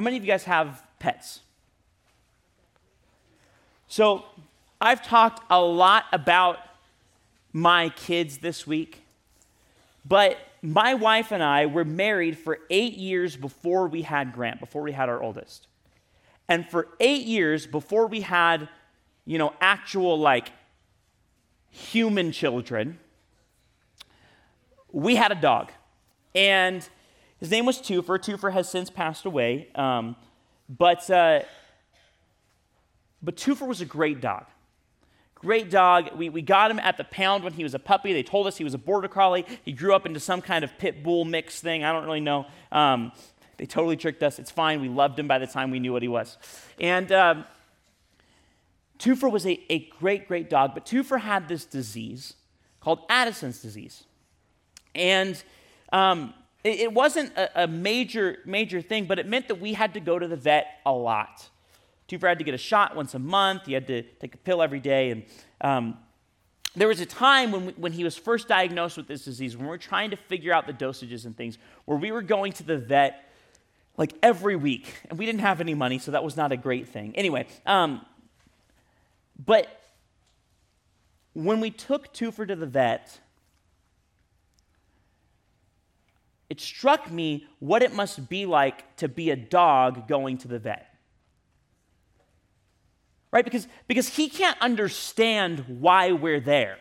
How 0.00 0.04
many 0.04 0.16
of 0.16 0.24
you 0.24 0.30
guys 0.30 0.44
have 0.44 0.82
pets? 0.98 1.40
So, 3.86 4.24
I've 4.80 5.02
talked 5.02 5.44
a 5.50 5.60
lot 5.60 6.06
about 6.10 6.56
my 7.52 7.90
kids 7.90 8.38
this 8.38 8.66
week, 8.66 9.02
but 10.06 10.38
my 10.62 10.94
wife 10.94 11.32
and 11.32 11.42
I 11.42 11.66
were 11.66 11.84
married 11.84 12.38
for 12.38 12.60
eight 12.70 12.94
years 12.94 13.36
before 13.36 13.88
we 13.88 14.00
had 14.00 14.32
Grant, 14.32 14.58
before 14.58 14.80
we 14.80 14.92
had 14.92 15.10
our 15.10 15.22
oldest. 15.22 15.66
And 16.48 16.66
for 16.66 16.88
eight 16.98 17.26
years 17.26 17.66
before 17.66 18.06
we 18.06 18.22
had, 18.22 18.70
you 19.26 19.36
know, 19.36 19.52
actual 19.60 20.18
like 20.18 20.50
human 21.68 22.32
children, 22.32 22.98
we 24.92 25.16
had 25.16 25.30
a 25.30 25.38
dog. 25.38 25.70
And 26.34 26.88
his 27.40 27.50
name 27.50 27.66
was 27.66 27.78
Twofer. 27.78 28.18
Twofer 28.18 28.52
has 28.52 28.68
since 28.68 28.90
passed 28.90 29.24
away. 29.24 29.68
Um, 29.74 30.14
but, 30.68 31.10
uh, 31.10 31.40
but 33.22 33.36
Twofer 33.36 33.66
was 33.66 33.80
a 33.80 33.86
great 33.86 34.20
dog. 34.20 34.44
Great 35.34 35.70
dog. 35.70 36.10
We, 36.16 36.28
we 36.28 36.42
got 36.42 36.70
him 36.70 36.78
at 36.78 36.98
the 36.98 37.04
pound 37.04 37.44
when 37.44 37.54
he 37.54 37.62
was 37.62 37.72
a 37.72 37.78
puppy. 37.78 38.12
They 38.12 38.22
told 38.22 38.46
us 38.46 38.58
he 38.58 38.64
was 38.64 38.74
a 38.74 38.78
border 38.78 39.08
collie. 39.08 39.46
He 39.64 39.72
grew 39.72 39.94
up 39.94 40.04
into 40.04 40.20
some 40.20 40.42
kind 40.42 40.64
of 40.64 40.76
pit 40.78 41.02
bull 41.02 41.24
mix 41.24 41.60
thing. 41.60 41.82
I 41.82 41.92
don't 41.92 42.04
really 42.04 42.20
know. 42.20 42.46
Um, 42.70 43.12
they 43.56 43.64
totally 43.64 43.96
tricked 43.96 44.22
us. 44.22 44.38
It's 44.38 44.50
fine. 44.50 44.82
We 44.82 44.88
loved 44.88 45.18
him 45.18 45.26
by 45.26 45.38
the 45.38 45.46
time 45.46 45.70
we 45.70 45.80
knew 45.80 45.94
what 45.94 46.02
he 46.02 46.08
was. 46.08 46.36
And 46.78 47.10
um, 47.10 47.46
Twofer 48.98 49.30
was 49.30 49.46
a, 49.46 49.58
a 49.70 49.88
great, 49.98 50.28
great 50.28 50.50
dog, 50.50 50.72
but 50.74 50.84
Twofer 50.84 51.20
had 51.20 51.48
this 51.48 51.64
disease 51.64 52.34
called 52.80 53.00
Addison's 53.08 53.62
disease. 53.62 54.04
And 54.94 55.42
um, 55.90 56.34
it, 56.62 56.80
it, 56.80 56.92
wasn't 56.92 57.36
a, 57.36 57.64
a, 57.64 57.66
major, 57.66 58.38
major 58.44 58.82
thing, 58.82 59.06
but 59.06 59.18
it 59.18 59.26
meant 59.26 59.48
that 59.48 59.56
we 59.56 59.72
had 59.72 59.94
to 59.94 60.00
go 60.00 60.18
to 60.18 60.28
the 60.28 60.36
vet 60.36 60.66
a 60.84 60.92
lot. 60.92 61.48
Twofer 62.08 62.28
had 62.28 62.38
to 62.38 62.44
get 62.44 62.54
a 62.54 62.58
shot 62.58 62.96
once 62.96 63.14
a 63.14 63.18
month. 63.18 63.66
He 63.66 63.72
had 63.72 63.86
to 63.86 64.02
take 64.02 64.34
a 64.34 64.38
pill 64.38 64.62
every 64.62 64.80
day. 64.80 65.10
And 65.10 65.24
um, 65.60 65.98
there 66.74 66.88
was 66.88 67.00
a 67.00 67.06
time 67.06 67.52
when, 67.52 67.66
we, 67.66 67.72
when 67.72 67.92
he 67.92 68.04
was 68.04 68.16
first 68.16 68.48
diagnosed 68.48 68.96
with 68.96 69.06
this 69.06 69.24
disease, 69.24 69.56
when 69.56 69.66
we 69.66 69.70
were 69.70 69.78
trying 69.78 70.10
to 70.10 70.16
figure 70.16 70.52
out 70.52 70.66
the 70.66 70.72
dosages 70.72 71.24
and 71.24 71.36
things, 71.36 71.56
where 71.84 71.98
we 71.98 72.12
were 72.12 72.22
going 72.22 72.52
to 72.54 72.62
the 72.62 72.78
vet 72.78 73.30
like 73.96 74.14
every 74.22 74.56
week. 74.56 74.94
And 75.08 75.18
we 75.18 75.26
didn't 75.26 75.40
have 75.40 75.60
any 75.60 75.74
money, 75.74 75.98
so 75.98 76.10
that 76.10 76.24
was 76.24 76.36
not 76.36 76.52
a 76.52 76.56
great 76.56 76.88
thing. 76.88 77.14
Anyway, 77.16 77.46
um, 77.66 78.04
but 79.44 79.80
when 81.32 81.60
we 81.60 81.70
took 81.70 82.12
Twofer 82.12 82.46
to 82.46 82.56
the 82.56 82.66
vet, 82.66 83.20
it 86.50 86.60
struck 86.60 87.10
me 87.10 87.46
what 87.60 87.82
it 87.82 87.94
must 87.94 88.28
be 88.28 88.44
like 88.44 88.96
to 88.96 89.08
be 89.08 89.30
a 89.30 89.36
dog 89.36 90.08
going 90.08 90.36
to 90.38 90.48
the 90.48 90.58
vet. 90.58 90.86
Right? 93.30 93.44
Because, 93.44 93.68
because 93.86 94.08
he 94.08 94.28
can't 94.28 94.60
understand 94.60 95.64
why 95.68 96.10
we're 96.10 96.40
there. 96.40 96.78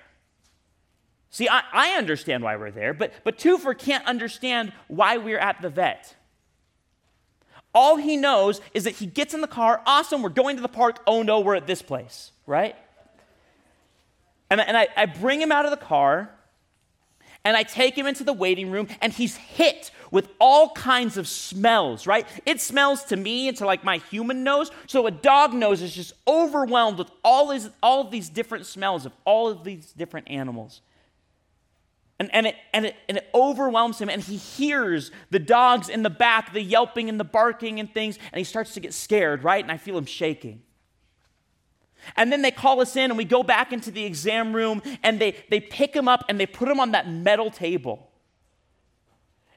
See, 1.30 1.48
I, 1.48 1.62
I 1.72 1.90
understand 1.92 2.44
why 2.44 2.56
we're 2.56 2.72
there, 2.72 2.96
but, 2.96 3.14
but 3.24 3.38
Twofer 3.38 3.78
can't 3.78 4.04
understand 4.08 4.74
why 4.88 5.18
we're 5.18 5.38
at 5.38 5.62
the 5.62 5.70
vet. 5.70 6.16
All 7.72 7.98
he 7.98 8.18
knows 8.18 8.62
is 8.74 8.86
that 8.86 8.96
he 8.96 9.06
gets 9.06 9.36
in 9.36 9.42
the 9.42 9.48
car, 9.48 9.84
awesome, 9.86 10.24
we're 10.24 10.30
going 10.30 10.56
to 10.56 10.64
the 10.64 10.68
park, 10.68 10.98
oh 11.06 11.22
no, 11.22 11.40
we're 11.42 11.54
at 11.54 11.68
this 11.68 11.84
place, 11.84 12.32
right? 12.48 12.76
And, 14.50 14.60
and 14.60 14.76
I, 14.76 14.88
I 14.98 15.06
bring 15.06 15.40
him 15.40 15.52
out 15.52 15.66
of 15.66 15.72
the 15.72 15.78
car, 15.78 16.32
and 17.46 17.56
I 17.56 17.64
take 17.64 17.98
him 17.98 18.06
into 18.06 18.24
the 18.24 18.34
waiting 18.34 18.70
room, 18.70 18.88
and 19.02 19.14
he's 19.14 19.36
hit 19.36 19.92
with 20.12 20.30
all 20.40 20.72
kinds 20.72 21.18
of 21.18 21.28
smells, 21.28 22.08
right? 22.08 22.28
It 22.46 22.60
smells 22.60 23.04
to 23.06 23.16
me 23.16 23.48
and 23.48 23.58
to 23.58 23.66
like 23.66 23.84
my 23.84 23.98
human 23.98 24.44
nose. 24.44 24.72
So 24.88 25.08
a 25.08 25.12
dog 25.12 25.54
nose 25.54 25.82
is 25.82 25.94
just 25.94 26.14
overwhelmed 26.28 26.98
with 26.98 27.12
all, 27.24 27.50
these, 27.50 27.70
all 27.82 28.02
of 28.02 28.12
these 28.12 28.30
different 28.30 28.66
smells 28.66 29.06
of 29.06 29.14
all 29.26 29.48
of 29.50 29.64
these 29.64 29.92
different 29.94 30.30
animals. 30.30 30.82
And, 32.20 32.34
and, 32.34 32.48
it, 32.48 32.56
and, 32.74 32.86
it, 32.88 32.96
and 33.08 33.18
it 33.18 33.30
overwhelms 33.34 34.02
him, 34.02 34.10
and 34.10 34.22
he 34.22 34.36
hears 34.36 35.10
the 35.30 35.40
dogs 35.40 35.88
in 35.88 36.04
the 36.04 36.10
back, 36.10 36.52
the 36.52 36.62
yelping 36.62 37.08
and 37.08 37.18
the 37.18 37.24
barking 37.24 37.80
and 37.80 37.94
things, 37.94 38.18
and 38.34 38.38
he 38.38 38.44
starts 38.44 38.74
to 38.74 38.82
get 38.82 38.94
scared, 38.94 39.44
right? 39.44 39.64
And 39.64 39.72
I 39.72 39.78
feel 39.78 39.98
him 39.98 40.06
shaking. 40.06 40.64
And 42.16 42.32
then 42.32 42.41
they 42.41 42.51
call 42.51 42.82
us 42.82 42.95
in, 42.95 43.12
and 43.12 43.18
we 43.18 43.26
go 43.26 43.43
back 43.43 43.74
into 43.74 43.91
the 43.91 44.05
exam 44.05 44.55
room, 44.55 44.82
and 45.03 45.20
they, 45.20 45.36
they 45.49 45.60
pick 45.60 45.95
him 45.95 46.07
up 46.07 46.26
and 46.30 46.39
they 46.39 46.45
put 46.45 46.68
him 46.68 46.80
on 46.80 46.91
that 46.91 47.10
metal 47.10 47.51
table. 47.51 48.10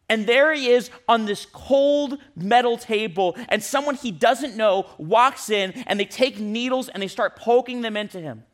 And 0.09 0.26
there 0.26 0.53
he 0.53 0.68
is 0.68 0.90
on 1.09 1.24
this 1.24 1.46
cold 1.46 2.18
metal 2.36 2.76
table, 2.76 3.34
and 3.48 3.62
someone 3.62 3.94
he 3.94 4.11
doesn't 4.11 4.57
know 4.57 4.86
walks 4.98 5.48
in, 5.48 5.72
and 5.86 5.98
they 5.98 6.05
take 6.05 6.38
needles 6.38 6.88
and 6.88 7.03
they 7.03 7.09
start 7.09 7.36
poking 7.36 7.80
them 7.80 7.96
into 7.96 8.20
him. 8.20 8.44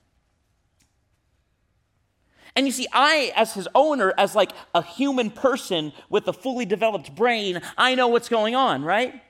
And 2.55 2.67
you 2.67 2.73
see, 2.73 2.89
I, 2.93 3.33
as 3.37 3.55
his 3.55 3.69
owner, 3.75 4.13
as 4.19 4.35
like 4.35 4.51
a 4.75 4.83
human 4.83 5.31
person 5.31 5.93
with 6.09 6.27
a 6.27 6.33
fully 6.33 6.65
developed 6.65 7.15
brain, 7.15 7.61
I 7.77 7.95
know 7.95 8.09
what's 8.09 8.29
going 8.29 8.57
on, 8.57 8.83
right? 8.83 9.21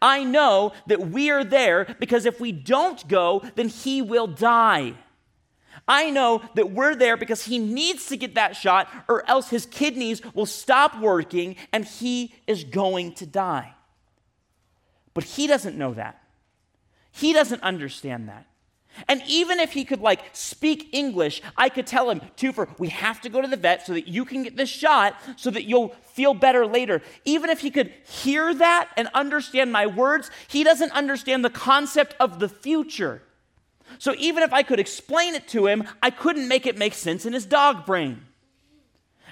I 0.00 0.24
know 0.24 0.72
that 0.86 1.08
we 1.08 1.30
are 1.30 1.44
there 1.44 1.96
because 1.98 2.24
if 2.24 2.40
we 2.40 2.52
don't 2.52 3.06
go, 3.08 3.42
then 3.56 3.68
he 3.68 4.00
will 4.00 4.26
die. 4.26 4.94
I 5.86 6.10
know 6.10 6.42
that 6.54 6.70
we're 6.70 6.94
there 6.94 7.16
because 7.16 7.44
he 7.44 7.58
needs 7.58 8.06
to 8.06 8.16
get 8.16 8.34
that 8.34 8.56
shot, 8.56 8.88
or 9.08 9.28
else 9.28 9.48
his 9.48 9.64
kidneys 9.66 10.22
will 10.34 10.46
stop 10.46 10.98
working 11.00 11.56
and 11.72 11.84
he 11.84 12.34
is 12.46 12.64
going 12.64 13.14
to 13.14 13.26
die. 13.26 13.74
But 15.14 15.24
he 15.24 15.46
doesn't 15.46 15.78
know 15.78 15.94
that. 15.94 16.22
He 17.10 17.32
doesn't 17.32 17.62
understand 17.62 18.28
that. 18.28 18.46
And 19.06 19.22
even 19.26 19.60
if 19.60 19.72
he 19.72 19.84
could 19.84 20.00
like 20.00 20.20
speak 20.32 20.88
English, 20.92 21.40
I 21.56 21.68
could 21.68 21.86
tell 21.86 22.10
him, 22.10 22.20
Twofer, 22.36 22.68
we 22.78 22.88
have 22.88 23.20
to 23.20 23.28
go 23.28 23.40
to 23.40 23.48
the 23.48 23.56
vet 23.56 23.86
so 23.86 23.92
that 23.92 24.08
you 24.08 24.24
can 24.24 24.42
get 24.42 24.56
this 24.56 24.68
shot 24.68 25.14
so 25.36 25.50
that 25.50 25.64
you'll 25.64 25.94
feel 26.12 26.34
better 26.34 26.66
later. 26.66 27.02
Even 27.24 27.50
if 27.50 27.60
he 27.60 27.70
could 27.70 27.92
hear 28.04 28.52
that 28.54 28.90
and 28.96 29.08
understand 29.14 29.72
my 29.72 29.86
words, 29.86 30.30
he 30.48 30.64
doesn't 30.64 30.92
understand 30.92 31.44
the 31.44 31.50
concept 31.50 32.16
of 32.18 32.40
the 32.40 32.48
future. 32.48 33.22
So 33.98 34.14
even 34.18 34.42
if 34.42 34.52
I 34.52 34.62
could 34.62 34.80
explain 34.80 35.34
it 35.34 35.48
to 35.48 35.66
him, 35.66 35.84
I 36.02 36.10
couldn't 36.10 36.48
make 36.48 36.66
it 36.66 36.76
make 36.76 36.94
sense 36.94 37.24
in 37.24 37.32
his 37.32 37.46
dog 37.46 37.86
brain. 37.86 38.24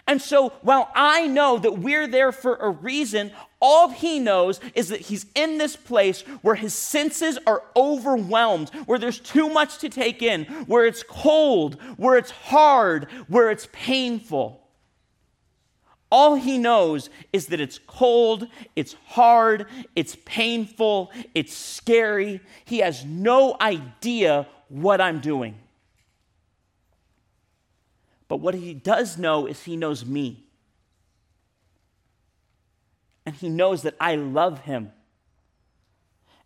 And 0.07 0.23
so 0.23 0.51
while 0.63 0.91
I 0.95 1.27
know 1.27 1.59
that 1.59 1.79
we're 1.79 2.07
there 2.07 2.31
for 2.31 2.55
a 2.57 2.71
reason, 2.71 3.33
all 3.61 3.89
he 3.89 4.21
knows 4.21 4.61
is 4.75 4.89
that 4.89 5.01
he's 5.01 5.27
in 5.35 5.59
this 5.59 5.75
place 5.75 6.21
where 6.43 6.55
his 6.55 6.75
senses 6.75 7.39
are 7.47 7.65
overwhelmed, 7.75 8.69
where 8.87 8.99
there's 8.99 9.19
too 9.19 9.49
much 9.49 9.79
to 9.79 9.89
take 9.89 10.23
in, 10.23 10.45
where 10.67 10.87
it's 10.87 11.03
cold, 11.03 11.81
where 11.97 12.17
it's 12.17 12.31
hard, 12.31 13.09
where 13.27 13.51
it's 13.51 13.69
painful. 13.73 14.63
All 16.11 16.37
he 16.37 16.57
knows 16.57 17.11
is 17.33 17.49
that 17.49 17.61
it's 17.61 17.79
cold, 17.79 18.47
it's 18.77 18.95
hard, 19.07 19.67
it's 19.97 20.17
painful, 20.25 21.11
it's 21.35 21.53
scary. 21.53 22.41
He 22.65 22.79
has 22.79 23.05
no 23.05 23.57
idea 23.61 24.47
what 24.69 25.01
I'm 25.01 25.19
doing. 25.19 25.57
But 28.29 28.39
what 28.39 28.55
he 28.55 28.75
does 28.75 29.19
know 29.19 29.47
is 29.47 29.63
he 29.63 29.77
knows 29.77 30.05
me. 30.05 30.45
And 33.25 33.35
he 33.35 33.49
knows 33.49 33.83
that 33.83 33.95
I 34.01 34.17
love 34.17 34.61
him. 34.61 34.93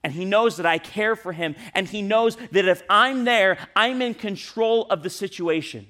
And 0.03 0.15
he 0.15 0.25
knows 0.25 0.57
that 0.57 0.67
I 0.67 0.79
care 0.79 1.15
for 1.15 1.33
him. 1.33 1.55
And 1.75 1.87
he 1.89 2.03
knows 2.03 2.37
that 2.53 2.67
if 2.67 2.83
I'm 2.89 3.25
there, 3.25 3.59
I'm 3.77 4.01
in 4.01 4.15
control 4.15 4.87
of 4.87 5.03
the 5.03 5.11
situation. 5.11 5.87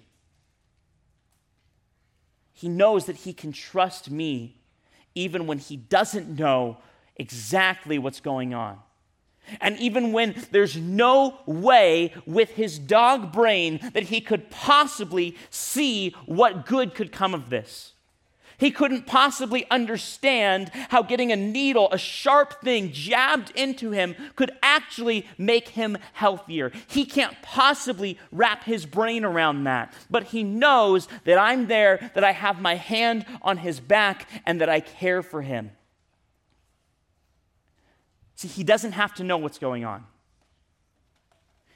He 2.53 2.69
knows 2.69 3.07
that 3.07 3.17
he 3.17 3.33
can 3.33 3.53
trust 3.53 4.11
me 4.11 4.61
even 5.15 5.47
when 5.47 5.59
he 5.59 5.77
doesn't 5.77 6.39
know 6.39 6.79
exactly 7.17 7.99
what's 7.99 8.21
going 8.21 8.53
on. 8.53 8.79
And 9.61 9.79
even 9.79 10.13
when 10.13 10.35
there's 10.51 10.77
no 10.77 11.39
way 11.47 12.13
with 12.27 12.51
his 12.51 12.79
dog 12.79 13.33
brain 13.33 13.81
that 13.93 14.05
he 14.05 14.21
could 14.21 14.51
possibly 14.51 15.37
see 15.51 16.11
what 16.27 16.67
good 16.67 16.95
could 16.95 17.13
come 17.13 17.35
of 17.35 17.51
this. 17.51 17.93
He 18.61 18.71
couldn't 18.71 19.07
possibly 19.07 19.67
understand 19.71 20.71
how 20.91 21.03
getting 21.03 21.33
a 21.33 21.37
needle, 21.37 21.89
a 21.93 21.99
sharp 21.99 22.61
thing 22.61 22.93
jabbed 22.93 23.53
into 23.57 23.91
him, 23.91 24.15
could 24.37 24.53
actually 24.63 25.27
make 25.39 25.69
him 25.69 25.97
healthier. 26.13 26.71
He 26.87 27.07
can't 27.07 27.35
possibly 27.41 28.19
wrap 28.31 28.65
his 28.65 28.85
brain 28.85 29.25
around 29.25 29.65
that. 29.65 29.95
But 30.11 30.25
he 30.25 30.45
knows 30.45 31.09
that 31.25 31.39
I'm 31.39 31.69
there, 31.69 32.11
that 32.15 32.23
I 32.23 32.33
have 32.33 32.61
my 32.61 32.75
hand 32.75 33.25
on 33.41 33.57
his 33.57 33.81
back, 33.81 34.29
and 34.45 34.61
that 34.61 34.69
I 34.69 34.81
care 34.81 35.23
for 35.23 35.41
him. 35.41 35.71
See, 38.41 38.49
he 38.49 38.65
doesn't 38.65 38.93
have 38.93 39.13
to 39.17 39.23
know 39.23 39.37
what's 39.37 39.59
going 39.59 39.85
on. 39.85 40.07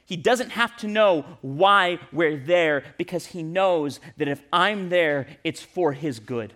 He 0.06 0.16
doesn't 0.16 0.48
have 0.52 0.74
to 0.78 0.88
know 0.88 1.26
why 1.42 1.98
we're 2.10 2.38
there 2.38 2.84
because 2.96 3.26
he 3.26 3.42
knows 3.42 4.00
that 4.16 4.28
if 4.28 4.40
I'm 4.50 4.88
there, 4.88 5.26
it's 5.44 5.60
for 5.60 5.92
his 5.92 6.20
good. 6.20 6.54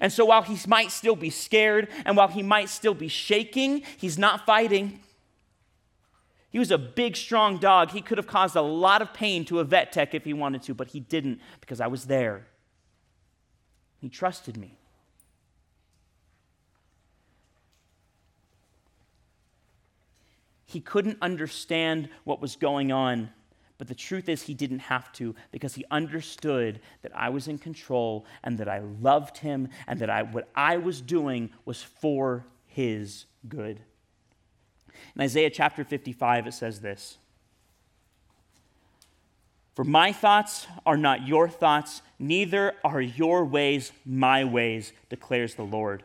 And 0.00 0.12
so 0.12 0.24
while 0.24 0.42
he 0.42 0.58
might 0.66 0.90
still 0.90 1.14
be 1.14 1.30
scared 1.30 1.86
and 2.04 2.16
while 2.16 2.26
he 2.26 2.42
might 2.42 2.68
still 2.68 2.94
be 2.94 3.06
shaking, 3.06 3.84
he's 3.96 4.18
not 4.18 4.44
fighting. 4.44 4.98
He 6.50 6.58
was 6.58 6.72
a 6.72 6.78
big, 6.78 7.14
strong 7.14 7.58
dog. 7.58 7.92
He 7.92 8.02
could 8.02 8.18
have 8.18 8.26
caused 8.26 8.56
a 8.56 8.60
lot 8.60 9.02
of 9.02 9.14
pain 9.14 9.44
to 9.44 9.60
a 9.60 9.64
vet 9.64 9.92
tech 9.92 10.16
if 10.16 10.24
he 10.24 10.32
wanted 10.32 10.64
to, 10.64 10.74
but 10.74 10.88
he 10.88 10.98
didn't 10.98 11.38
because 11.60 11.80
I 11.80 11.86
was 11.86 12.06
there. 12.06 12.48
He 14.00 14.08
trusted 14.08 14.56
me. 14.56 14.80
He 20.72 20.80
couldn't 20.80 21.18
understand 21.20 22.08
what 22.24 22.40
was 22.40 22.56
going 22.56 22.90
on, 22.90 23.28
But 23.76 23.88
the 23.88 23.94
truth 23.96 24.28
is, 24.28 24.42
he 24.42 24.54
didn't 24.54 24.78
have 24.78 25.12
to 25.14 25.34
because 25.50 25.74
he 25.74 25.84
understood 25.90 26.80
that 27.02 27.10
I 27.16 27.30
was 27.30 27.48
in 27.48 27.58
control 27.58 28.24
and 28.44 28.56
that 28.58 28.68
I 28.68 28.78
loved 28.78 29.38
him 29.38 29.70
and 29.88 29.98
that 29.98 30.08
I, 30.08 30.22
what 30.22 30.48
I 30.54 30.76
was 30.76 31.00
doing 31.00 31.50
was 31.64 31.82
for 31.82 32.46
his 32.64 33.24
good. 33.48 33.80
In 35.16 35.22
Isaiah 35.22 35.50
chapter 35.50 35.82
55, 35.82 36.46
it 36.46 36.54
says 36.54 36.78
this 36.78 37.18
For 39.74 39.84
my 39.84 40.12
thoughts 40.12 40.68
are 40.86 40.96
not 40.96 41.26
your 41.26 41.48
thoughts, 41.48 42.02
neither 42.20 42.74
are 42.84 43.00
your 43.00 43.44
ways 43.44 43.90
my 44.06 44.44
ways, 44.44 44.92
declares 45.08 45.56
the 45.56 45.64
Lord. 45.64 46.04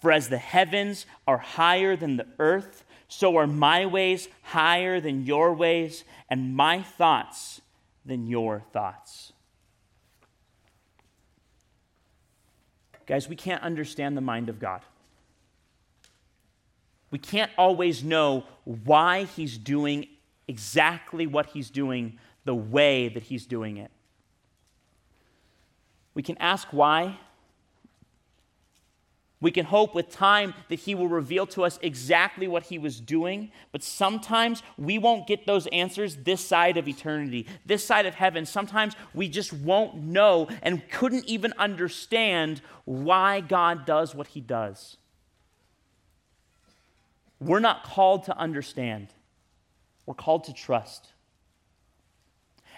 For 0.00 0.12
as 0.12 0.28
the 0.28 0.38
heavens 0.38 1.04
are 1.26 1.38
higher 1.38 1.96
than 1.96 2.16
the 2.16 2.28
earth, 2.38 2.84
so 3.08 3.36
are 3.36 3.46
my 3.46 3.86
ways 3.86 4.28
higher 4.42 5.00
than 5.00 5.24
your 5.24 5.54
ways, 5.54 6.04
and 6.28 6.56
my 6.56 6.82
thoughts 6.82 7.60
than 8.04 8.26
your 8.26 8.62
thoughts. 8.72 9.32
Guys, 13.06 13.28
we 13.28 13.36
can't 13.36 13.62
understand 13.62 14.16
the 14.16 14.20
mind 14.20 14.48
of 14.48 14.58
God. 14.58 14.80
We 17.10 17.18
can't 17.18 17.52
always 17.56 18.02
know 18.02 18.44
why 18.64 19.24
He's 19.24 19.56
doing 19.56 20.08
exactly 20.48 21.26
what 21.26 21.46
He's 21.46 21.70
doing 21.70 22.18
the 22.44 22.54
way 22.54 23.08
that 23.08 23.22
He's 23.22 23.46
doing 23.46 23.76
it. 23.76 23.90
We 26.14 26.22
can 26.22 26.36
ask 26.38 26.68
why, 26.72 27.18
we 29.40 29.50
can 29.50 29.66
hope 29.66 29.94
with 29.94 30.10
time 30.10 30.54
that 30.68 30.78
He 30.80 30.94
will 30.94 31.08
reveal 31.08 31.46
to 31.48 31.64
us 31.64 31.78
exactly 31.82 32.48
what 32.48 32.64
He 32.64 32.78
was 32.78 33.00
doing, 33.00 33.50
but 33.72 33.82
sometimes 33.82 34.62
we 34.78 34.98
won't 34.98 35.26
get 35.26 35.46
those 35.46 35.66
answers 35.68 36.16
this 36.16 36.44
side 36.44 36.76
of 36.76 36.88
eternity, 36.88 37.46
this 37.64 37.84
side 37.84 38.06
of 38.06 38.14
heaven. 38.14 38.46
Sometimes 38.46 38.94
we 39.14 39.28
just 39.28 39.52
won't 39.52 39.96
know 39.96 40.48
and 40.62 40.88
couldn't 40.90 41.26
even 41.26 41.52
understand 41.58 42.62
why 42.84 43.40
God 43.40 43.84
does 43.84 44.14
what 44.14 44.28
He 44.28 44.40
does. 44.40 44.96
We're 47.38 47.60
not 47.60 47.84
called 47.84 48.24
to 48.24 48.38
understand, 48.38 49.08
we're 50.06 50.14
called 50.14 50.44
to 50.44 50.54
trust 50.54 51.12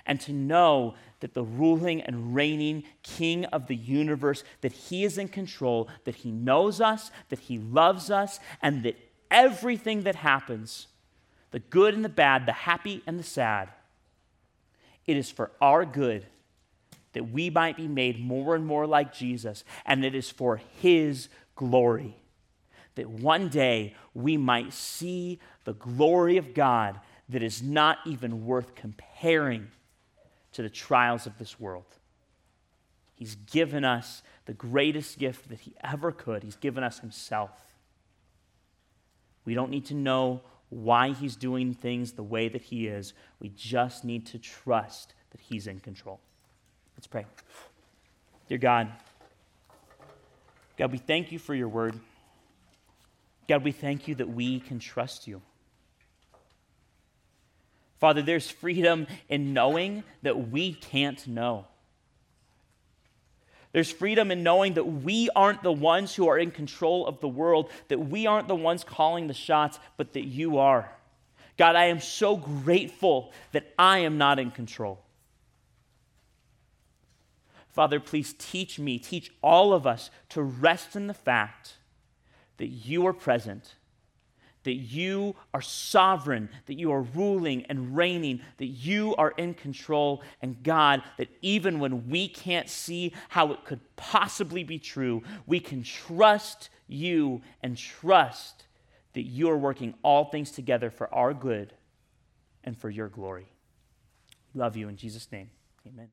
and 0.08 0.20
to 0.22 0.32
know 0.32 0.94
that 1.20 1.34
the 1.34 1.44
ruling 1.44 2.00
and 2.00 2.34
reigning 2.34 2.82
king 3.02 3.44
of 3.46 3.66
the 3.68 3.76
universe 3.76 4.42
that 4.62 4.72
he 4.72 5.04
is 5.04 5.18
in 5.18 5.28
control 5.28 5.88
that 6.04 6.16
he 6.16 6.32
knows 6.32 6.80
us 6.80 7.10
that 7.28 7.38
he 7.40 7.58
loves 7.58 8.10
us 8.10 8.40
and 8.62 8.82
that 8.82 8.96
everything 9.30 10.02
that 10.02 10.16
happens 10.16 10.88
the 11.50 11.60
good 11.60 11.94
and 11.94 12.04
the 12.04 12.08
bad 12.08 12.46
the 12.46 12.52
happy 12.52 13.02
and 13.06 13.18
the 13.18 13.24
sad 13.24 13.68
it 15.06 15.16
is 15.16 15.30
for 15.30 15.52
our 15.60 15.84
good 15.84 16.26
that 17.12 17.30
we 17.30 17.50
might 17.50 17.76
be 17.76 17.88
made 17.88 18.20
more 18.20 18.54
and 18.54 18.66
more 18.66 18.86
like 18.86 19.14
Jesus 19.14 19.64
and 19.86 20.04
it 20.04 20.14
is 20.14 20.30
for 20.30 20.60
his 20.80 21.28
glory 21.54 22.16
that 22.94 23.08
one 23.08 23.48
day 23.48 23.94
we 24.12 24.36
might 24.36 24.72
see 24.72 25.38
the 25.64 25.74
glory 25.74 26.36
of 26.36 26.52
God 26.52 26.98
that 27.28 27.42
is 27.42 27.62
not 27.62 27.98
even 28.06 28.44
worth 28.44 28.74
comparing 28.74 29.68
to 30.58 30.62
the 30.62 30.68
trials 30.68 31.24
of 31.24 31.38
this 31.38 31.60
world. 31.60 31.84
He's 33.14 33.36
given 33.36 33.84
us 33.84 34.24
the 34.46 34.52
greatest 34.52 35.16
gift 35.16 35.50
that 35.50 35.60
He 35.60 35.72
ever 35.84 36.10
could. 36.10 36.42
He's 36.42 36.56
given 36.56 36.82
us 36.82 36.98
Himself. 36.98 37.52
We 39.44 39.54
don't 39.54 39.70
need 39.70 39.86
to 39.86 39.94
know 39.94 40.40
why 40.68 41.12
He's 41.12 41.36
doing 41.36 41.74
things 41.74 42.10
the 42.10 42.24
way 42.24 42.48
that 42.48 42.62
He 42.62 42.88
is. 42.88 43.14
We 43.38 43.50
just 43.50 44.04
need 44.04 44.26
to 44.26 44.38
trust 44.40 45.14
that 45.30 45.40
He's 45.40 45.68
in 45.68 45.78
control. 45.78 46.18
Let's 46.96 47.06
pray. 47.06 47.24
Dear 48.48 48.58
God, 48.58 48.88
God, 50.76 50.90
we 50.90 50.98
thank 50.98 51.30
you 51.30 51.38
for 51.38 51.54
your 51.54 51.68
word. 51.68 51.94
God, 53.46 53.62
we 53.62 53.70
thank 53.70 54.08
you 54.08 54.16
that 54.16 54.28
we 54.28 54.58
can 54.58 54.80
trust 54.80 55.28
you. 55.28 55.40
Father, 57.98 58.22
there's 58.22 58.50
freedom 58.50 59.06
in 59.28 59.52
knowing 59.52 60.04
that 60.22 60.50
we 60.50 60.72
can't 60.72 61.26
know. 61.26 61.66
There's 63.72 63.90
freedom 63.90 64.30
in 64.30 64.42
knowing 64.42 64.74
that 64.74 64.84
we 64.84 65.28
aren't 65.36 65.62
the 65.62 65.72
ones 65.72 66.14
who 66.14 66.28
are 66.28 66.38
in 66.38 66.50
control 66.50 67.06
of 67.06 67.20
the 67.20 67.28
world, 67.28 67.70
that 67.88 67.98
we 67.98 68.26
aren't 68.26 68.48
the 68.48 68.54
ones 68.54 68.82
calling 68.82 69.26
the 69.26 69.34
shots, 69.34 69.78
but 69.96 70.14
that 70.14 70.24
you 70.24 70.58
are. 70.58 70.90
God, 71.58 71.76
I 71.76 71.86
am 71.86 72.00
so 72.00 72.36
grateful 72.36 73.32
that 73.52 73.74
I 73.78 73.98
am 73.98 74.16
not 74.16 74.38
in 74.38 74.52
control. 74.52 75.00
Father, 77.68 78.00
please 78.00 78.34
teach 78.38 78.78
me, 78.78 78.98
teach 78.98 79.32
all 79.42 79.72
of 79.72 79.86
us 79.86 80.10
to 80.30 80.42
rest 80.42 80.96
in 80.96 81.08
the 81.08 81.14
fact 81.14 81.74
that 82.56 82.68
you 82.68 83.06
are 83.06 83.12
present 83.12 83.74
that 84.68 84.74
you 84.74 85.34
are 85.54 85.62
sovereign, 85.62 86.46
that 86.66 86.78
you 86.78 86.92
are 86.92 87.00
ruling 87.00 87.64
and 87.70 87.96
reigning, 87.96 88.38
that 88.58 88.66
you 88.66 89.16
are 89.16 89.30
in 89.38 89.54
control, 89.54 90.22
and 90.42 90.62
God, 90.62 91.02
that 91.16 91.28
even 91.40 91.78
when 91.78 92.10
we 92.10 92.28
can't 92.28 92.68
see 92.68 93.14
how 93.30 93.50
it 93.52 93.64
could 93.64 93.80
possibly 93.96 94.64
be 94.64 94.78
true, 94.78 95.22
we 95.46 95.58
can 95.58 95.82
trust 95.82 96.68
you 96.86 97.40
and 97.62 97.78
trust 97.78 98.66
that 99.14 99.22
you 99.22 99.48
are 99.48 99.56
working 99.56 99.94
all 100.02 100.26
things 100.26 100.50
together 100.50 100.90
for 100.90 101.12
our 101.14 101.32
good 101.32 101.72
and 102.62 102.76
for 102.76 102.90
your 102.90 103.08
glory. 103.08 103.50
Love 104.52 104.76
you 104.76 104.86
in 104.88 104.96
Jesus' 104.98 105.32
name. 105.32 105.48
Amen. 105.86 106.06